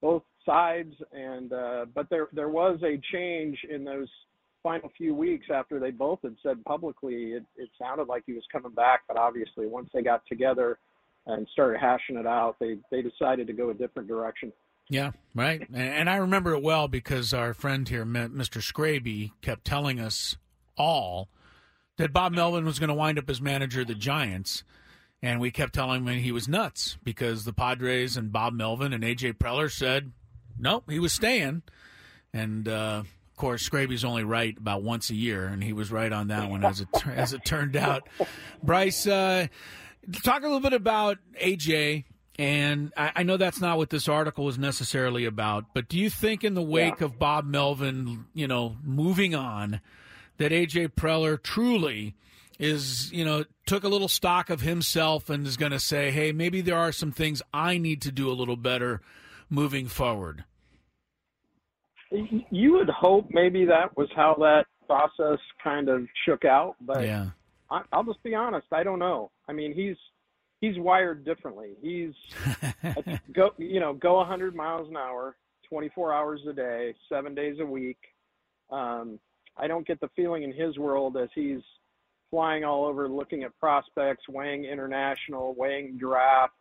both 0.00 0.22
sides. 0.44 0.94
And 1.12 1.52
uh, 1.52 1.86
but 1.94 2.08
there 2.10 2.28
there 2.32 2.48
was 2.48 2.78
a 2.82 3.00
change 3.12 3.58
in 3.68 3.84
those 3.84 4.08
final 4.62 4.90
few 4.96 5.14
weeks 5.14 5.46
after 5.52 5.78
they 5.78 5.90
both 5.90 6.18
had 6.22 6.36
said 6.42 6.62
publicly 6.64 7.32
it, 7.32 7.44
it 7.56 7.70
sounded 7.80 8.08
like 8.08 8.22
he 8.26 8.34
was 8.34 8.44
coming 8.52 8.72
back, 8.72 9.02
but 9.08 9.16
obviously 9.16 9.66
once 9.66 9.88
they 9.94 10.02
got 10.02 10.22
together 10.26 10.78
and 11.26 11.46
started 11.52 11.78
hashing 11.80 12.16
it 12.16 12.26
out, 12.26 12.56
they 12.60 12.76
they 12.90 13.02
decided 13.02 13.46
to 13.46 13.52
go 13.52 13.70
a 13.70 13.74
different 13.74 14.08
direction. 14.08 14.52
Yeah, 14.90 15.12
right. 15.36 15.66
And 15.72 16.10
I 16.10 16.16
remember 16.16 16.52
it 16.52 16.62
well 16.62 16.88
because 16.88 17.32
our 17.32 17.54
friend 17.54 17.88
here, 17.88 18.04
Mr. 18.04 18.60
Scraby, 18.60 19.30
kept 19.40 19.64
telling 19.64 20.00
us 20.00 20.36
all 20.76 21.28
that 21.96 22.12
Bob 22.12 22.32
Melvin 22.32 22.64
was 22.64 22.80
going 22.80 22.88
to 22.88 22.94
wind 22.94 23.18
up 23.18 23.30
as 23.30 23.40
manager 23.40 23.82
of 23.82 23.86
the 23.86 23.94
Giants. 23.94 24.64
And 25.22 25.38
we 25.38 25.50
kept 25.50 25.74
telling 25.74 26.04
him 26.04 26.18
he 26.18 26.32
was 26.32 26.48
nuts 26.48 26.98
because 27.04 27.44
the 27.44 27.52
Padres 27.52 28.16
and 28.16 28.32
Bob 28.32 28.52
Melvin 28.52 28.92
and 28.92 29.04
A.J. 29.04 29.34
Preller 29.34 29.70
said, 29.70 30.10
nope, 30.58 30.84
he 30.90 30.98
was 30.98 31.12
staying. 31.12 31.62
And 32.32 32.66
uh, 32.66 33.02
of 33.04 33.36
course, 33.36 33.68
Scraby's 33.68 34.04
only 34.04 34.24
right 34.24 34.56
about 34.56 34.82
once 34.82 35.10
a 35.10 35.14
year, 35.14 35.46
and 35.46 35.62
he 35.62 35.72
was 35.72 35.92
right 35.92 36.12
on 36.12 36.28
that 36.28 36.50
one 36.50 36.64
as 36.64 36.80
it 36.80 36.88
as 37.06 37.32
it 37.32 37.44
turned 37.44 37.76
out. 37.76 38.08
Bryce, 38.62 39.06
uh, 39.06 39.46
talk 40.24 40.40
a 40.40 40.46
little 40.46 40.60
bit 40.60 40.72
about 40.72 41.18
AJ. 41.40 42.04
And 42.40 42.90
I, 42.96 43.12
I, 43.16 43.22
know 43.22 43.36
that's 43.36 43.60
not 43.60 43.76
what 43.76 43.90
this 43.90 44.08
article 44.08 44.48
is 44.48 44.58
necessarily 44.58 45.26
about, 45.26 45.74
but 45.74 45.90
do 45.90 45.98
you 45.98 46.08
think, 46.08 46.42
in 46.42 46.54
the 46.54 46.62
wake 46.62 47.00
yeah. 47.00 47.04
of 47.04 47.18
Bob 47.18 47.44
Melvin, 47.44 48.24
you 48.32 48.48
know, 48.48 48.78
moving 48.82 49.34
on, 49.34 49.82
that 50.38 50.50
AJ 50.50 50.94
Preller 50.94 51.40
truly 51.40 52.14
is, 52.58 53.12
you 53.12 53.26
know, 53.26 53.44
took 53.66 53.84
a 53.84 53.88
little 53.88 54.08
stock 54.08 54.48
of 54.48 54.62
himself 54.62 55.28
and 55.28 55.46
is 55.46 55.58
going 55.58 55.72
to 55.72 55.78
say, 55.78 56.10
hey, 56.10 56.32
maybe 56.32 56.62
there 56.62 56.78
are 56.78 56.92
some 56.92 57.12
things 57.12 57.42
I 57.52 57.76
need 57.76 58.00
to 58.00 58.10
do 58.10 58.30
a 58.30 58.32
little 58.32 58.56
better 58.56 59.02
moving 59.50 59.86
forward? 59.86 60.44
You 62.10 62.72
would 62.72 62.88
hope 62.88 63.26
maybe 63.28 63.66
that 63.66 63.94
was 63.98 64.08
how 64.16 64.34
that 64.38 64.64
process 64.86 65.38
kind 65.62 65.90
of 65.90 66.06
shook 66.24 66.46
out, 66.46 66.76
but 66.80 67.04
yeah. 67.04 67.32
I, 67.70 67.82
I'll 67.92 68.04
just 68.04 68.22
be 68.22 68.34
honest, 68.34 68.68
I 68.72 68.82
don't 68.82 68.98
know. 68.98 69.30
I 69.46 69.52
mean, 69.52 69.74
he's 69.74 69.96
he's 70.60 70.78
wired 70.78 71.24
differently. 71.24 71.70
He's 71.82 72.14
go 73.32 73.50
you 73.58 73.80
know 73.80 73.94
go 73.94 74.16
100 74.16 74.54
miles 74.54 74.88
an 74.88 74.96
hour, 74.96 75.36
24 75.68 76.12
hours 76.12 76.40
a 76.48 76.52
day, 76.52 76.94
seven 77.08 77.34
days 77.34 77.56
a 77.60 77.66
week. 77.66 77.98
Um, 78.70 79.18
I 79.56 79.66
don't 79.66 79.86
get 79.86 80.00
the 80.00 80.08
feeling 80.14 80.42
in 80.42 80.52
his 80.52 80.78
world 80.78 81.16
as 81.16 81.28
he's 81.34 81.60
flying 82.30 82.64
all 82.64 82.84
over 82.84 83.08
looking 83.08 83.42
at 83.42 83.56
prospects, 83.58 84.24
weighing 84.28 84.64
international, 84.64 85.54
weighing 85.58 85.98
draft, 85.98 86.54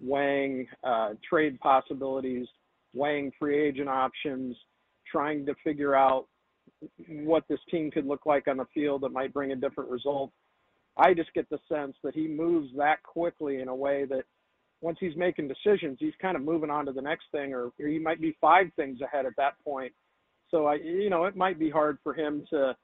weighing 0.00 0.66
uh, 0.82 1.10
trade 1.28 1.60
possibilities, 1.60 2.46
weighing 2.94 3.30
free 3.38 3.60
agent 3.60 3.88
options, 3.88 4.56
trying 5.10 5.44
to 5.46 5.54
figure 5.62 5.94
out 5.94 6.26
what 7.08 7.44
this 7.48 7.60
team 7.70 7.90
could 7.90 8.06
look 8.06 8.26
like 8.26 8.48
on 8.48 8.56
the 8.56 8.66
field 8.74 9.02
that 9.02 9.12
might 9.12 9.32
bring 9.32 9.52
a 9.52 9.56
different 9.56 9.90
result. 9.90 10.32
I 10.96 11.14
just 11.14 11.32
get 11.34 11.48
the 11.48 11.58
sense 11.68 11.96
that 12.02 12.14
he 12.14 12.28
moves 12.28 12.68
that 12.76 13.02
quickly 13.02 13.60
in 13.60 13.68
a 13.68 13.74
way 13.74 14.04
that 14.06 14.24
once 14.80 14.98
he's 15.00 15.16
making 15.16 15.48
decisions, 15.48 15.96
he's 16.00 16.12
kind 16.20 16.36
of 16.36 16.42
moving 16.42 16.70
on 16.70 16.84
to 16.86 16.92
the 16.92 17.00
next 17.00 17.24
thing, 17.32 17.54
or, 17.54 17.70
or 17.78 17.86
he 17.86 17.98
might 17.98 18.20
be 18.20 18.36
five 18.40 18.66
things 18.76 19.00
ahead 19.00 19.24
at 19.24 19.36
that 19.36 19.54
point. 19.64 19.92
So 20.50 20.66
I, 20.66 20.74
you 20.74 21.08
know, 21.08 21.24
it 21.24 21.36
might 21.36 21.58
be 21.58 21.70
hard 21.70 21.98
for 22.02 22.12
him 22.12 22.44
to 22.50 22.76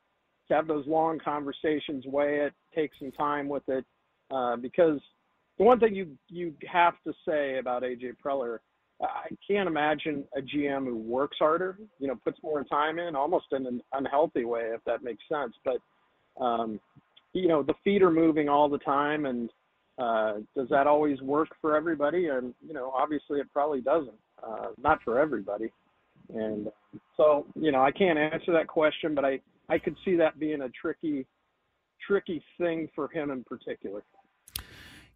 to 0.49 0.55
have 0.55 0.66
those 0.66 0.87
long 0.87 1.18
conversations, 1.23 2.07
weigh 2.07 2.38
it, 2.47 2.55
take 2.75 2.90
some 2.99 3.12
time 3.12 3.51
with 3.51 3.68
it, 3.68 3.85
uh, 4.31 4.57
because 4.57 4.99
the 5.59 5.64
one 5.64 5.79
thing 5.79 5.94
you 5.94 6.16
you 6.29 6.55
have 6.71 6.94
to 7.05 7.12
say 7.27 7.59
about 7.59 7.83
AJ 7.83 8.14
Preller, 8.25 8.59
I 9.03 9.29
can't 9.47 9.68
imagine 9.68 10.25
a 10.37 10.40
GM 10.40 10.87
who 10.87 10.97
works 10.97 11.37
harder, 11.38 11.79
you 11.99 12.09
know, 12.09 12.14
puts 12.25 12.38
more 12.42 12.64
time 12.64 12.99
in, 12.99 13.14
almost 13.14 13.47
in 13.53 13.66
an 13.66 13.83
unhealthy 13.92 14.44
way, 14.44 14.71
if 14.73 14.83
that 14.87 15.03
makes 15.03 15.23
sense. 15.31 15.53
But 15.64 16.42
um, 16.42 16.81
you 17.38 17.48
know, 17.48 17.62
the 17.62 17.74
feet 17.85 18.03
are 18.03 18.11
moving 18.11 18.48
all 18.48 18.68
the 18.68 18.79
time, 18.79 19.27
and 19.27 19.51
uh, 19.98 20.35
does 20.57 20.68
that 20.70 20.87
always 20.87 21.20
work 21.20 21.48
for 21.61 21.77
everybody? 21.77 22.29
And 22.29 22.55
you 22.66 22.74
know, 22.74 22.92
obviously, 22.96 23.40
it 23.40 23.46
probably 23.53 23.81
doesn't. 23.81 24.18
Uh, 24.42 24.68
not 24.81 25.03
for 25.03 25.18
everybody. 25.18 25.70
And 26.33 26.68
so, 27.16 27.46
you 27.59 27.72
know, 27.72 27.83
I 27.83 27.90
can't 27.90 28.18
answer 28.18 28.53
that 28.53 28.68
question, 28.68 29.14
but 29.14 29.24
I 29.24 29.40
I 29.68 29.79
could 29.79 29.96
see 30.05 30.16
that 30.16 30.38
being 30.38 30.62
a 30.62 30.68
tricky, 30.68 31.27
tricky 32.07 32.42
thing 32.59 32.88
for 32.94 33.09
him 33.09 33.31
in 33.31 33.44
particular. 33.44 34.03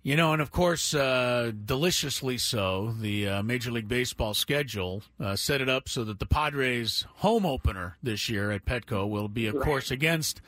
You 0.04 0.16
know, 0.16 0.32
and 0.32 0.42
of 0.42 0.50
course, 0.50 0.94
uh, 0.94 1.52
deliciously 1.64 2.36
so, 2.36 2.92
the 3.00 3.28
uh, 3.28 3.42
Major 3.44 3.70
League 3.70 3.86
Baseball 3.86 4.34
schedule 4.34 5.04
uh, 5.20 5.36
set 5.36 5.60
it 5.60 5.68
up 5.68 5.88
so 5.88 6.02
that 6.02 6.18
the 6.18 6.26
Padres' 6.26 7.06
home 7.18 7.46
opener 7.46 7.98
this 8.02 8.28
year 8.28 8.50
at 8.50 8.64
Petco 8.64 9.08
will 9.08 9.28
be, 9.28 9.46
of 9.46 9.54
right. 9.54 9.64
course, 9.64 9.92
against 9.92 10.40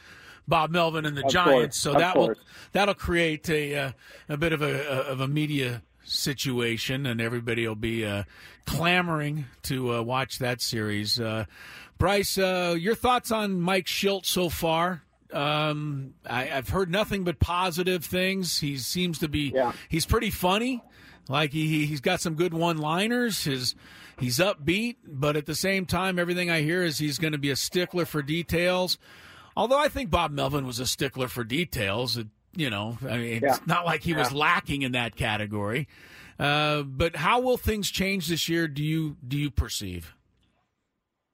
Bob 0.47 0.71
Melvin 0.71 1.07
and 1.07 1.17
the 1.17 1.25
of 1.25 1.31
Giants. 1.31 1.77
Course. 1.77 1.77
So 1.77 1.93
of 1.93 1.99
that 1.99 2.15
course. 2.15 2.37
will 2.37 2.45
that'll 2.73 2.95
create 2.95 3.49
a 3.49 3.77
uh, 3.77 3.93
a 4.29 4.37
bit 4.37 4.53
of 4.53 4.63
a 4.63 5.07
of 5.07 5.21
a 5.21 5.29
media 5.29 5.83
situation, 6.05 7.07
and 7.07 7.21
everybody 7.21 7.67
will 7.67 7.75
be 7.75 8.05
uh, 8.05 8.25
clamoring 8.67 9.47
to 9.63 9.95
uh, 9.95 10.03
watch 10.03 10.39
that 10.39 10.61
series. 10.61 11.21
Bryce, 11.99 12.39
uh, 12.39 12.77
your 12.79 12.95
thoughts 12.95 13.31
on 13.31 13.61
Mike 13.61 13.87
Shildt 13.87 14.27
so 14.27 14.49
far? 14.49 15.03
Um, 15.33 16.15
I, 16.29 16.45
have 16.45 16.69
heard 16.69 16.91
nothing 16.91 17.25
but 17.25 17.41
positive 17.41 18.05
things. 18.05 18.61
He 18.61 18.77
seems 18.77 19.19
to 19.19 19.29
be 19.29 19.53
yeah. 19.55 19.73
he's 19.89 20.07
pretty 20.07 20.31
funny. 20.31 20.83
Like 21.29 21.53
he 21.53 21.87
he's 21.87 22.01
got 22.01 22.21
some 22.21 22.35
good 22.35 22.55
one 22.55 22.79
liners. 22.79 23.45
His 23.45 23.75
he's 24.21 24.39
upbeat, 24.39 24.97
but 25.07 25.37
at 25.37 25.47
the 25.47 25.55
same 25.55 25.87
time, 25.87 26.19
everything 26.19 26.51
I 26.51 26.63
hear 26.63 26.83
is 26.83 26.99
he's 26.99 27.19
going 27.19 27.33
to 27.33 27.39
be 27.39 27.51
a 27.51 27.57
stickler 27.57 28.05
for 28.05 28.23
details. 28.23 28.99
Although 29.57 29.79
I 29.79 29.89
think 29.89 30.11
Bob 30.11 30.31
Melvin 30.31 30.67
was 30.67 30.81
a 30.81 30.87
stickler 30.87 31.29
for 31.29 31.45
details. 31.45 32.17
It, 32.17 32.29
you 32.57 32.71
know, 32.71 32.99
I 33.03 33.17
mean, 33.17 33.45
it's 33.45 33.59
yeah. 33.59 33.59
not 33.67 33.85
like 33.85 34.03
he 34.03 34.13
yeah. 34.13 34.19
was 34.19 34.33
lacking 34.33 34.83
in 34.83 34.93
that 34.93 35.17
category. 35.17 35.89
Uh, 36.39 36.83
but 36.83 37.17
how 37.17 37.41
will 37.41 37.57
things 37.57 37.91
change 37.91 38.29
this 38.29 38.49
year? 38.49 38.67
Do 38.67 38.83
you 38.83 39.17
do 39.27 39.37
you 39.37 39.51
perceive? 39.51 40.15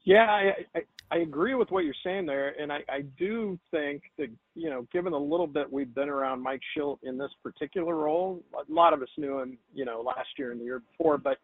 Yeah, 0.05 0.31
I, 0.31 0.53
I, 0.75 0.81
I 1.11 1.19
agree 1.19 1.55
with 1.55 1.71
what 1.71 1.85
you're 1.85 1.95
saying 2.05 2.27
there, 2.27 2.55
and 2.61 2.73
I, 2.73 2.81
I 2.89 3.03
do 3.19 3.59
think 3.71 4.03
that 4.19 4.29
you 4.55 4.71
know, 4.71 4.87
given 4.93 5.13
the 5.13 5.21
little 5.21 5.47
bit 5.47 5.71
we've 5.73 5.95
been 5.95 6.09
around 6.09 6.43
Mike 6.43 6.61
Shildt 6.77 6.99
in 7.03 7.17
this 7.19 7.31
particular 7.43 7.95
role, 7.95 8.43
a 8.55 8.73
lot 8.73 8.93
of 8.93 9.03
us 9.03 9.09
knew 9.17 9.41
him, 9.41 9.59
you 9.75 9.85
know, 9.85 10.03
last 10.03 10.29
year 10.39 10.53
and 10.53 10.61
the 10.61 10.65
year 10.65 10.81
before, 10.81 11.19
but 11.19 11.39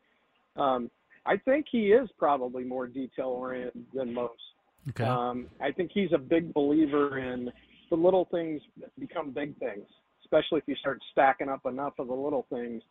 um, 0.60 0.90
I 1.24 1.36
think 1.36 1.66
he 1.70 1.88
is 1.88 2.08
probably 2.18 2.64
more 2.64 2.86
detail 2.86 3.28
oriented 3.28 3.84
than 3.92 4.14
most. 4.14 4.40
Okay. 4.90 5.04
Um, 5.04 5.46
I 5.60 5.72
think 5.72 5.90
he's 5.92 6.12
a 6.12 6.18
big 6.18 6.52
believer 6.54 7.18
in 7.18 7.50
the 7.90 7.96
little 7.96 8.26
things 8.30 8.60
become 8.98 9.30
big 9.30 9.56
things, 9.58 9.86
especially 10.24 10.58
if 10.58 10.64
you 10.66 10.76
start 10.76 10.98
stacking 11.12 11.48
up 11.48 11.66
enough 11.66 11.94
of 11.98 12.08
the 12.08 12.14
little 12.14 12.46
things. 12.50 12.82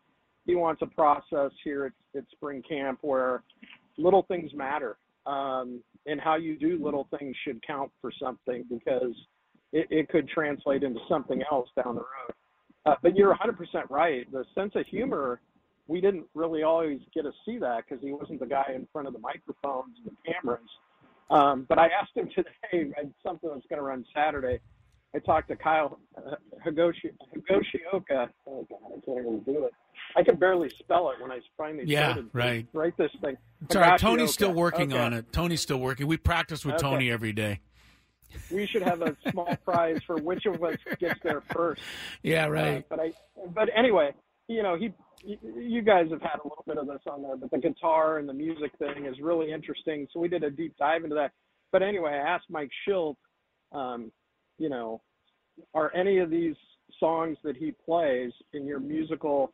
He 0.46 0.56
wants 0.56 0.82
a 0.82 0.88
process 0.88 1.52
here 1.64 1.86
at, 1.86 2.20
at 2.20 2.26
spring 2.32 2.62
camp 2.68 3.00
where 3.02 3.44
little 3.98 4.24
things 4.24 4.52
matter 4.54 4.98
um, 5.26 5.82
and 6.06 6.20
how 6.22 6.36
you 6.36 6.58
do 6.58 6.80
little 6.84 7.08
things 7.18 7.36
should 7.44 7.66
count 7.66 7.92
for 8.02 8.12
something 8.22 8.66
because 8.70 9.14
it, 9.74 9.88
it 9.90 10.10
could 10.10 10.28
translate 10.30 10.84
into 10.84 11.00
something 11.10 11.42
else 11.52 11.70
down 11.76 11.96
the 11.96 12.02
road. 12.02 12.34
Uh, 12.86 12.96
but 13.02 13.16
you're 13.16 13.36
100% 13.36 13.90
right. 13.90 14.32
The 14.32 14.46
sense 14.54 14.74
of 14.76 14.86
humor, 14.86 15.42
we 15.88 16.00
didn't 16.00 16.26
really 16.36 16.64
always 16.64 17.00
get 17.14 17.24
to 17.24 17.32
see 17.46 17.58
that 17.58 17.84
because 17.88 18.04
he 18.04 18.12
wasn't 18.12 18.40
the 18.40 18.46
guy 18.46 18.66
in 18.76 18.88
front 18.94 19.08
of 19.08 19.14
the 19.14 19.20
microphones 19.20 19.96
and 19.98 20.06
the 20.06 20.32
cameras. 20.32 20.62
Um, 21.30 21.66
but 21.68 21.80
I 21.80 21.88
asked 21.88 22.12
him 22.16 22.30
today, 22.36 22.92
something 23.24 23.50
that's 23.54 23.66
going 23.68 23.80
to 23.80 23.84
run 23.84 24.06
Saturday. 24.14 24.60
I 25.16 25.20
talked 25.20 25.48
to 25.48 25.56
Kyle 25.56 26.00
uh, 26.18 26.36
Higoshi, 26.66 27.12
Higashioka. 27.34 28.30
Oh 28.48 28.68
God, 28.70 28.80
I 28.88 29.06
can't 29.06 29.20
even 29.20 29.40
do 29.46 29.64
it. 29.66 29.72
I 30.18 30.24
can 30.24 30.36
barely 30.36 30.70
spell 30.80 31.10
it 31.12 31.22
when 31.22 31.32
I 31.32 31.40
finally 31.58 31.86
yeah, 31.88 32.12
started 32.14 32.30
right. 32.34 32.72
to 32.72 32.78
write 32.78 32.98
this 32.98 33.12
thing. 33.22 33.38
Right. 33.74 34.00
Tony's 34.00 34.34
still 34.34 34.52
working 34.54 34.94
okay. 34.94 35.02
on 35.02 35.14
it. 35.14 35.32
Tony's 35.32 35.62
still 35.62 35.80
working. 35.80 36.08
We 36.08 36.18
practice 36.18 36.66
with 36.66 36.76
Okay. 36.76 36.84
Tony 36.84 37.12
every 37.12 37.32
day. 37.34 37.62
We 38.52 38.68
should 38.68 38.82
have 38.82 39.02
a 39.02 39.16
small 39.32 39.56
prize 39.66 40.02
for 40.06 40.18
which 40.18 40.46
of 40.46 40.62
us 40.64 40.76
gets 41.00 41.20
there 41.24 41.42
first. 41.54 41.82
Yeah, 42.22 42.46
Uh, 42.46 42.50
right. 42.50 42.90
but 42.90 43.00
I, 43.00 43.14
but 43.54 43.70
anyway, 43.76 44.14
you 44.48 44.64
know, 44.64 44.76
he, 44.76 44.94
you 45.26 45.82
guys 45.82 46.08
have 46.12 46.22
had 46.22 46.40
a 46.44 46.48
little 46.48 46.64
bit 46.68 46.78
of 46.78 46.88
this 46.88 47.02
on 47.10 47.22
there, 47.22 47.36
but 47.36 47.52
the 47.52 47.58
guitar 47.58 48.20
and 48.20 48.30
the 48.30 48.34
music 48.34 48.72
thing 48.78 49.06
is 49.06 49.16
really 49.22 49.52
interesting. 49.52 50.08
So 50.14 50.20
we 50.20 50.28
did 50.28 50.44
a 50.44 50.50
deep 50.50 50.76
dive 50.78 51.04
into 51.04 51.16
that. 51.16 51.32
But 51.72 51.82
anyway, 51.82 52.12
I 52.12 52.18
asked 52.36 52.46
Mike 52.50 52.70
Shildt, 52.88 53.16
um, 53.72 54.12
you 54.58 54.70
know, 54.70 55.02
are 55.74 55.94
any 55.96 56.20
of 56.20 56.30
these 56.30 56.56
songs 57.00 57.38
that 57.44 57.58
he 57.58 57.74
plays 57.86 58.32
in 58.54 58.66
your 58.66 58.80
musical 58.80 59.52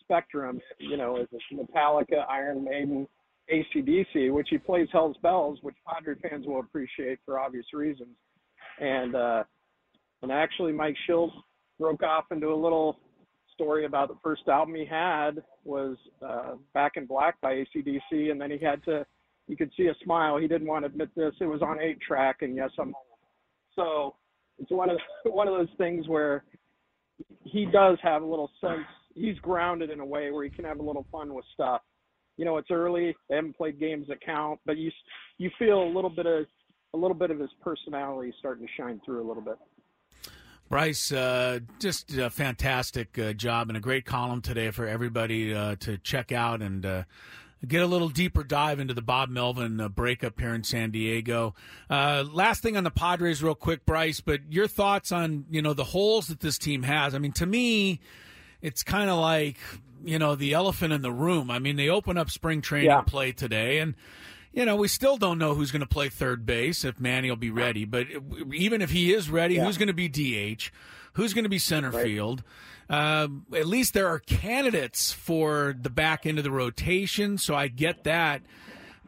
spectrum. 0.00 0.60
You 0.78 0.96
know, 0.96 1.16
is 1.16 1.28
it 1.32 1.42
Metallica, 1.52 2.28
Iron 2.28 2.64
Maiden, 2.64 3.06
ACDC, 3.52 4.32
which 4.32 4.48
he 4.50 4.58
plays 4.58 4.88
Hell's 4.92 5.16
Bells, 5.22 5.58
which 5.62 5.76
Padre 5.86 6.14
fans 6.22 6.46
will 6.46 6.60
appreciate 6.60 7.18
for 7.24 7.38
obvious 7.38 7.66
reasons. 7.72 8.16
And 8.80 9.14
uh, 9.14 9.44
and 10.22 10.32
actually, 10.32 10.72
Mike 10.72 10.96
Shildt 11.08 11.30
broke 11.78 12.02
off 12.02 12.24
into 12.30 12.48
a 12.48 12.54
little 12.54 12.98
story 13.60 13.84
about 13.84 14.08
the 14.08 14.16
first 14.22 14.48
album 14.48 14.74
he 14.74 14.86
had 14.86 15.42
was 15.64 15.96
uh, 16.26 16.54
Back 16.72 16.92
in 16.96 17.04
Black 17.04 17.38
by 17.42 17.54
ACDC, 17.54 18.30
and 18.30 18.40
then 18.40 18.50
he 18.50 18.58
had 18.58 18.82
to. 18.84 19.04
You 19.48 19.56
could 19.56 19.70
see 19.76 19.88
a 19.88 19.94
smile. 20.04 20.38
He 20.38 20.46
didn't 20.46 20.68
want 20.68 20.84
to 20.84 20.86
admit 20.86 21.10
this. 21.16 21.34
It 21.40 21.46
was 21.46 21.60
on 21.60 21.80
eight 21.80 22.00
track, 22.00 22.38
and 22.42 22.56
yes, 22.56 22.70
I'm 22.78 22.94
old. 22.94 23.18
So 23.74 24.14
it's 24.58 24.70
one 24.70 24.88
of 24.88 24.98
one 25.26 25.46
of 25.46 25.54
those 25.54 25.68
things 25.76 26.08
where 26.08 26.44
he 27.44 27.66
does 27.66 27.98
have 28.02 28.22
a 28.22 28.26
little 28.26 28.50
sense. 28.60 28.86
He's 29.14 29.38
grounded 29.40 29.90
in 29.90 30.00
a 30.00 30.06
way 30.06 30.30
where 30.30 30.44
he 30.44 30.50
can 30.50 30.64
have 30.64 30.78
a 30.78 30.82
little 30.82 31.06
fun 31.12 31.34
with 31.34 31.44
stuff. 31.52 31.82
You 32.36 32.44
know, 32.46 32.56
it's 32.56 32.70
early. 32.70 33.14
They 33.28 33.36
haven't 33.36 33.56
played 33.56 33.78
games 33.78 34.06
that 34.08 34.22
count, 34.24 34.60
but 34.64 34.78
you 34.78 34.90
you 35.38 35.50
feel 35.58 35.82
a 35.82 35.92
little 35.92 36.10
bit 36.10 36.26
of 36.26 36.46
a 36.94 36.96
little 36.96 37.16
bit 37.16 37.30
of 37.30 37.38
his 37.38 37.50
personality 37.60 38.32
starting 38.38 38.66
to 38.66 38.72
shine 38.76 39.00
through 39.04 39.24
a 39.24 39.28
little 39.28 39.42
bit. 39.42 39.56
Bryce, 40.70 41.10
uh, 41.10 41.58
just 41.80 42.14
a 42.16 42.30
fantastic 42.30 43.18
uh, 43.18 43.32
job 43.32 43.68
and 43.68 43.76
a 43.76 43.80
great 43.80 44.04
column 44.04 44.40
today 44.40 44.70
for 44.70 44.86
everybody 44.86 45.52
uh, 45.52 45.74
to 45.80 45.98
check 45.98 46.30
out 46.30 46.62
and 46.62 46.86
uh, 46.86 47.02
get 47.66 47.82
a 47.82 47.86
little 47.88 48.08
deeper 48.08 48.44
dive 48.44 48.78
into 48.78 48.94
the 48.94 49.02
Bob 49.02 49.30
Melvin 49.30 49.80
uh, 49.80 49.88
breakup 49.88 50.38
here 50.38 50.54
in 50.54 50.62
San 50.62 50.92
Diego. 50.92 51.56
Uh, 51.90 52.24
last 52.30 52.62
thing 52.62 52.76
on 52.76 52.84
the 52.84 52.90
Padres, 52.92 53.42
real 53.42 53.56
quick, 53.56 53.84
Bryce, 53.84 54.20
but 54.20 54.42
your 54.48 54.68
thoughts 54.68 55.10
on 55.10 55.44
you 55.50 55.60
know 55.60 55.74
the 55.74 55.82
holes 55.82 56.28
that 56.28 56.38
this 56.38 56.56
team 56.56 56.84
has. 56.84 57.16
I 57.16 57.18
mean, 57.18 57.32
to 57.32 57.46
me, 57.46 57.98
it's 58.62 58.84
kind 58.84 59.10
of 59.10 59.18
like 59.18 59.58
you 60.04 60.20
know 60.20 60.36
the 60.36 60.52
elephant 60.52 60.92
in 60.92 61.02
the 61.02 61.10
room. 61.12 61.50
I 61.50 61.58
mean, 61.58 61.74
they 61.74 61.88
open 61.88 62.16
up 62.16 62.30
spring 62.30 62.60
training 62.62 62.90
Yeah. 62.90 63.00
play 63.00 63.32
today 63.32 63.78
and 63.78 63.96
you 64.52 64.64
know, 64.64 64.76
we 64.76 64.88
still 64.88 65.16
don't 65.16 65.38
know 65.38 65.54
who's 65.54 65.70
going 65.70 65.80
to 65.80 65.86
play 65.86 66.08
third 66.08 66.44
base 66.44 66.84
if 66.84 66.98
Manny 66.98 67.30
will 67.30 67.36
be 67.36 67.50
ready. 67.50 67.84
But 67.84 68.06
even 68.52 68.82
if 68.82 68.90
he 68.90 69.12
is 69.12 69.30
ready, 69.30 69.54
Yeah. 69.54 69.64
who's 69.64 69.78
going 69.78 69.88
to 69.88 69.94
be 69.94 70.08
DH? 70.08 70.70
Who's 71.14 71.34
going 71.34 71.44
to 71.44 71.50
be 71.50 71.58
center 71.58 71.90
Right. 71.90 72.04
field? 72.04 72.42
Uh, 72.88 73.28
at 73.54 73.66
least 73.66 73.94
there 73.94 74.08
are 74.08 74.18
candidates 74.18 75.12
for 75.12 75.76
the 75.80 75.90
back 75.90 76.26
end 76.26 76.38
of 76.38 76.44
the 76.44 76.50
rotation, 76.50 77.38
so 77.38 77.54
I 77.54 77.68
get 77.68 78.02
that. 78.04 78.42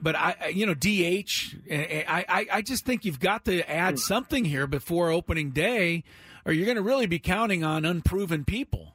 But 0.00 0.16
I, 0.16 0.52
you 0.54 0.66
know, 0.66 0.74
DH, 0.74 1.56
eh, 1.68 1.86
eh, 1.88 2.04
I, 2.08 2.24
I, 2.28 2.46
I 2.58 2.62
just 2.62 2.84
think 2.84 3.04
you've 3.04 3.20
got 3.20 3.44
to 3.44 3.68
add 3.68 3.94
hmm. 3.94 3.98
something 3.98 4.44
here 4.44 4.66
before 4.66 5.10
opening 5.10 5.50
day, 5.50 6.04
or 6.44 6.52
you're 6.52 6.66
going 6.66 6.76
to 6.76 6.82
really 6.82 7.06
be 7.06 7.18
counting 7.18 7.64
on 7.64 7.84
unproven 7.84 8.44
people. 8.44 8.91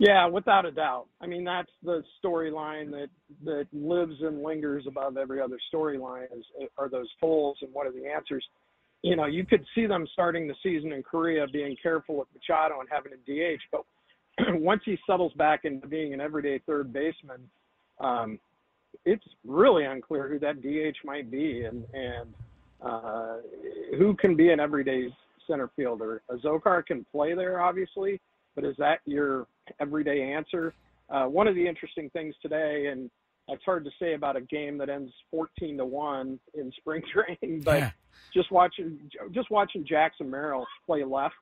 Yeah, 0.00 0.26
without 0.28 0.64
a 0.64 0.70
doubt. 0.70 1.08
I 1.20 1.26
mean, 1.26 1.44
that's 1.44 1.70
the 1.82 2.02
storyline 2.24 2.90
that 2.92 3.08
that 3.44 3.66
lives 3.70 4.14
and 4.22 4.42
lingers 4.42 4.84
above 4.88 5.18
every 5.18 5.42
other 5.42 5.58
storyline 5.72 6.24
is 6.34 6.42
are 6.78 6.88
those 6.88 7.08
holes 7.20 7.58
and 7.60 7.70
what 7.74 7.86
are 7.86 7.92
the 7.92 8.06
answers. 8.06 8.42
You 9.02 9.14
know, 9.14 9.26
you 9.26 9.44
could 9.44 9.62
see 9.74 9.84
them 9.86 10.06
starting 10.14 10.48
the 10.48 10.54
season 10.62 10.92
in 10.92 11.02
Korea 11.02 11.46
being 11.52 11.76
careful 11.82 12.16
with 12.16 12.28
Machado 12.34 12.80
and 12.80 12.88
having 12.90 13.12
a 13.12 13.16
DH, 13.56 13.60
but 13.70 13.84
once 14.58 14.80
he 14.86 14.96
settles 15.06 15.34
back 15.34 15.66
into 15.66 15.86
being 15.86 16.14
an 16.14 16.20
everyday 16.22 16.60
third 16.60 16.94
baseman, 16.94 17.50
um, 18.00 18.38
it's 19.04 19.24
really 19.46 19.84
unclear 19.84 20.28
who 20.30 20.38
that 20.38 20.62
DH 20.62 20.96
might 21.04 21.30
be 21.30 21.64
and 21.64 21.84
and 21.92 22.34
uh, 22.82 23.36
who 23.98 24.14
can 24.14 24.34
be 24.34 24.48
an 24.48 24.60
everyday 24.60 25.14
center 25.46 25.68
fielder. 25.76 26.22
Azocar 26.30 26.86
can 26.86 27.04
play 27.12 27.34
there, 27.34 27.60
obviously, 27.60 28.18
but 28.54 28.64
is 28.64 28.76
that 28.78 29.00
your 29.04 29.46
everyday 29.80 30.32
answer? 30.32 30.74
Uh, 31.08 31.24
one 31.26 31.48
of 31.48 31.54
the 31.54 31.66
interesting 31.66 32.08
things 32.10 32.34
today, 32.42 32.86
and 32.86 33.10
it's 33.48 33.64
hard 33.64 33.84
to 33.84 33.90
say 33.98 34.14
about 34.14 34.36
a 34.36 34.40
game 34.42 34.78
that 34.78 34.88
ends 34.88 35.12
14 35.30 35.76
to 35.78 35.84
one 35.84 36.38
in 36.54 36.72
spring 36.78 37.02
training, 37.12 37.62
but 37.62 37.78
Yeah. 37.78 37.90
just 38.32 38.50
watching 38.50 38.98
just 39.32 39.50
watching 39.50 39.84
Jackson 39.84 40.30
Merrill 40.30 40.66
play 40.86 41.04
left. 41.04 41.34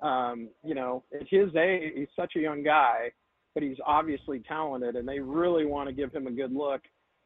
Um, 0.00 0.50
you 0.62 0.74
know, 0.74 1.04
at 1.14 1.26
his 1.28 1.54
age, 1.56 1.92
he's 1.94 2.08
such 2.14 2.36
a 2.36 2.40
young 2.40 2.62
guy, 2.62 3.10
but 3.54 3.62
he's 3.62 3.78
obviously 3.86 4.40
talented, 4.40 4.96
and 4.96 5.08
they 5.08 5.20
really 5.20 5.64
want 5.64 5.88
to 5.88 5.94
give 5.94 6.12
him 6.12 6.26
a 6.26 6.30
good 6.30 6.52
look. 6.52 6.82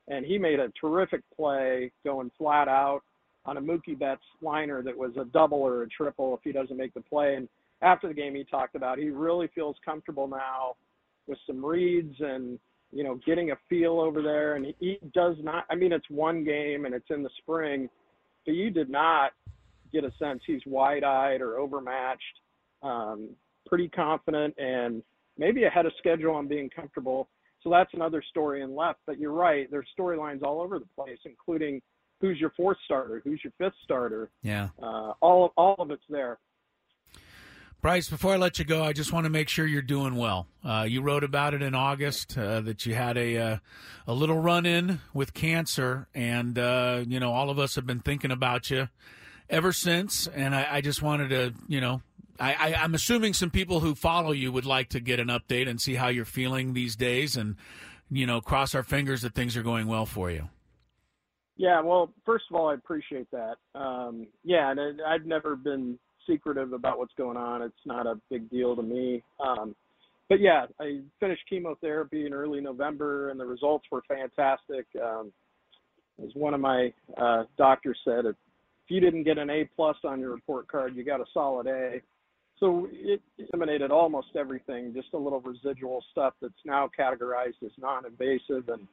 And 0.08 0.24
he 0.24 0.38
made 0.38 0.60
a 0.60 0.70
terrific 0.80 1.22
play 1.36 1.90
going 2.04 2.30
flat 2.38 2.68
out 2.68 3.00
on 3.46 3.56
a 3.56 3.60
Mookie 3.60 3.98
Betts 3.98 4.22
liner 4.42 4.82
that 4.82 4.96
was 4.96 5.12
a 5.16 5.24
double 5.24 5.58
or 5.58 5.82
a 5.82 5.88
triple 5.88 6.34
if 6.34 6.40
he 6.44 6.52
doesn't 6.52 6.76
make 6.76 6.92
the 6.94 7.00
play. 7.00 7.36
And 7.36 7.48
after 7.82 8.08
the 8.08 8.14
game, 8.14 8.34
he 8.34 8.44
talked 8.44 8.74
about 8.74 8.98
he 8.98 9.10
really 9.10 9.48
feels 9.54 9.76
comfortable 9.84 10.26
now 10.26 10.76
with 11.26 11.38
some 11.46 11.64
reads 11.64 12.14
and 12.20 12.58
you 12.92 13.04
know 13.04 13.20
getting 13.26 13.52
a 13.52 13.56
feel 13.68 14.00
over 14.00 14.22
there. 14.22 14.56
And 14.56 14.66
he, 14.66 14.74
he 14.80 14.98
does 15.14 15.36
not. 15.42 15.64
I 15.70 15.74
mean, 15.74 15.92
it's 15.92 16.08
one 16.10 16.44
game 16.44 16.84
and 16.84 16.94
it's 16.94 17.10
in 17.10 17.22
the 17.22 17.30
spring, 17.38 17.88
but 18.44 18.54
you 18.54 18.70
did 18.70 18.90
not 18.90 19.32
get 19.92 20.04
a 20.04 20.12
sense 20.18 20.40
he's 20.46 20.62
wide-eyed 20.66 21.40
or 21.40 21.58
overmatched. 21.58 22.40
Um, 22.82 23.30
pretty 23.66 23.88
confident 23.88 24.54
and 24.58 25.02
maybe 25.38 25.64
ahead 25.64 25.86
of 25.86 25.92
schedule 25.98 26.34
on 26.34 26.48
being 26.48 26.70
comfortable. 26.70 27.28
So 27.62 27.70
that's 27.70 27.92
another 27.94 28.22
story 28.30 28.62
in 28.62 28.74
left. 28.74 29.00
But 29.06 29.18
you're 29.18 29.32
right. 29.32 29.70
There's 29.70 29.86
storylines 29.98 30.42
all 30.42 30.60
over 30.60 30.78
the 30.78 30.88
place, 30.96 31.18
including 31.24 31.82
who's 32.20 32.38
your 32.38 32.52
fourth 32.56 32.78
starter, 32.84 33.20
who's 33.24 33.40
your 33.42 33.52
fifth 33.58 33.78
starter. 33.84 34.30
Yeah. 34.42 34.68
Uh, 34.82 35.12
all 35.20 35.52
all 35.56 35.76
of 35.78 35.90
it's 35.90 36.04
there. 36.08 36.38
Bryce, 37.80 38.10
before 38.10 38.34
I 38.34 38.36
let 38.36 38.58
you 38.58 38.66
go, 38.66 38.84
I 38.84 38.92
just 38.92 39.10
want 39.10 39.24
to 39.24 39.30
make 39.30 39.48
sure 39.48 39.66
you're 39.66 39.80
doing 39.80 40.14
well. 40.14 40.46
Uh, 40.62 40.84
you 40.86 41.00
wrote 41.00 41.24
about 41.24 41.54
it 41.54 41.62
in 41.62 41.74
August 41.74 42.36
uh, 42.36 42.60
that 42.60 42.84
you 42.84 42.94
had 42.94 43.16
a 43.16 43.38
uh, 43.38 43.56
a 44.06 44.12
little 44.12 44.38
run 44.38 44.66
in 44.66 45.00
with 45.14 45.32
cancer, 45.32 46.06
and 46.14 46.58
uh, 46.58 47.02
you 47.06 47.18
know 47.18 47.32
all 47.32 47.48
of 47.48 47.58
us 47.58 47.76
have 47.76 47.86
been 47.86 48.00
thinking 48.00 48.30
about 48.30 48.70
you 48.70 48.88
ever 49.48 49.72
since. 49.72 50.26
And 50.26 50.54
I, 50.54 50.66
I 50.76 50.80
just 50.82 51.00
wanted 51.00 51.30
to, 51.30 51.54
you 51.68 51.80
know, 51.80 52.02
I, 52.38 52.74
I'm 52.74 52.94
assuming 52.94 53.32
some 53.32 53.50
people 53.50 53.80
who 53.80 53.94
follow 53.94 54.32
you 54.32 54.52
would 54.52 54.66
like 54.66 54.90
to 54.90 55.00
get 55.00 55.18
an 55.18 55.28
update 55.28 55.66
and 55.66 55.80
see 55.80 55.94
how 55.94 56.08
you're 56.08 56.26
feeling 56.26 56.74
these 56.74 56.96
days, 56.96 57.34
and 57.34 57.56
you 58.10 58.26
know, 58.26 58.42
cross 58.42 58.74
our 58.74 58.82
fingers 58.82 59.22
that 59.22 59.34
things 59.34 59.56
are 59.56 59.62
going 59.62 59.86
well 59.86 60.04
for 60.04 60.30
you. 60.30 60.50
Yeah, 61.56 61.80
well, 61.80 62.12
first 62.26 62.44
of 62.50 62.56
all, 62.56 62.68
I 62.68 62.74
appreciate 62.74 63.28
that. 63.30 63.56
Um, 63.74 64.26
yeah, 64.44 64.70
and 64.70 65.00
I've 65.02 65.24
never 65.24 65.56
been 65.56 65.98
secretive 66.26 66.72
about 66.72 66.98
what's 66.98 67.14
going 67.16 67.36
on. 67.36 67.62
It's 67.62 67.74
not 67.84 68.06
a 68.06 68.20
big 68.30 68.48
deal 68.50 68.76
to 68.76 68.82
me. 68.82 69.22
Um, 69.44 69.74
but 70.28 70.40
yeah, 70.40 70.66
I 70.80 71.00
finished 71.18 71.42
chemotherapy 71.48 72.26
in 72.26 72.32
early 72.32 72.60
November, 72.60 73.30
and 73.30 73.40
the 73.40 73.46
results 73.46 73.86
were 73.90 74.02
fantastic. 74.06 74.86
Um, 75.02 75.32
as 76.22 76.30
one 76.34 76.54
of 76.54 76.60
my 76.60 76.92
uh, 77.16 77.44
doctors 77.56 77.98
said, 78.04 78.26
if 78.26 78.36
you 78.88 79.00
didn't 79.00 79.24
get 79.24 79.38
an 79.38 79.50
A 79.50 79.68
plus 79.74 79.96
on 80.04 80.20
your 80.20 80.32
report 80.32 80.68
card, 80.68 80.94
you 80.94 81.04
got 81.04 81.20
a 81.20 81.24
solid 81.32 81.66
A. 81.66 82.00
So 82.58 82.88
it 82.92 83.22
eliminated 83.38 83.90
almost 83.90 84.28
everything, 84.36 84.92
just 84.94 85.08
a 85.14 85.18
little 85.18 85.40
residual 85.40 86.04
stuff 86.10 86.34
that's 86.42 86.52
now 86.64 86.90
categorized 86.98 87.62
as 87.64 87.70
non-invasive 87.78 88.68
and 88.68 88.86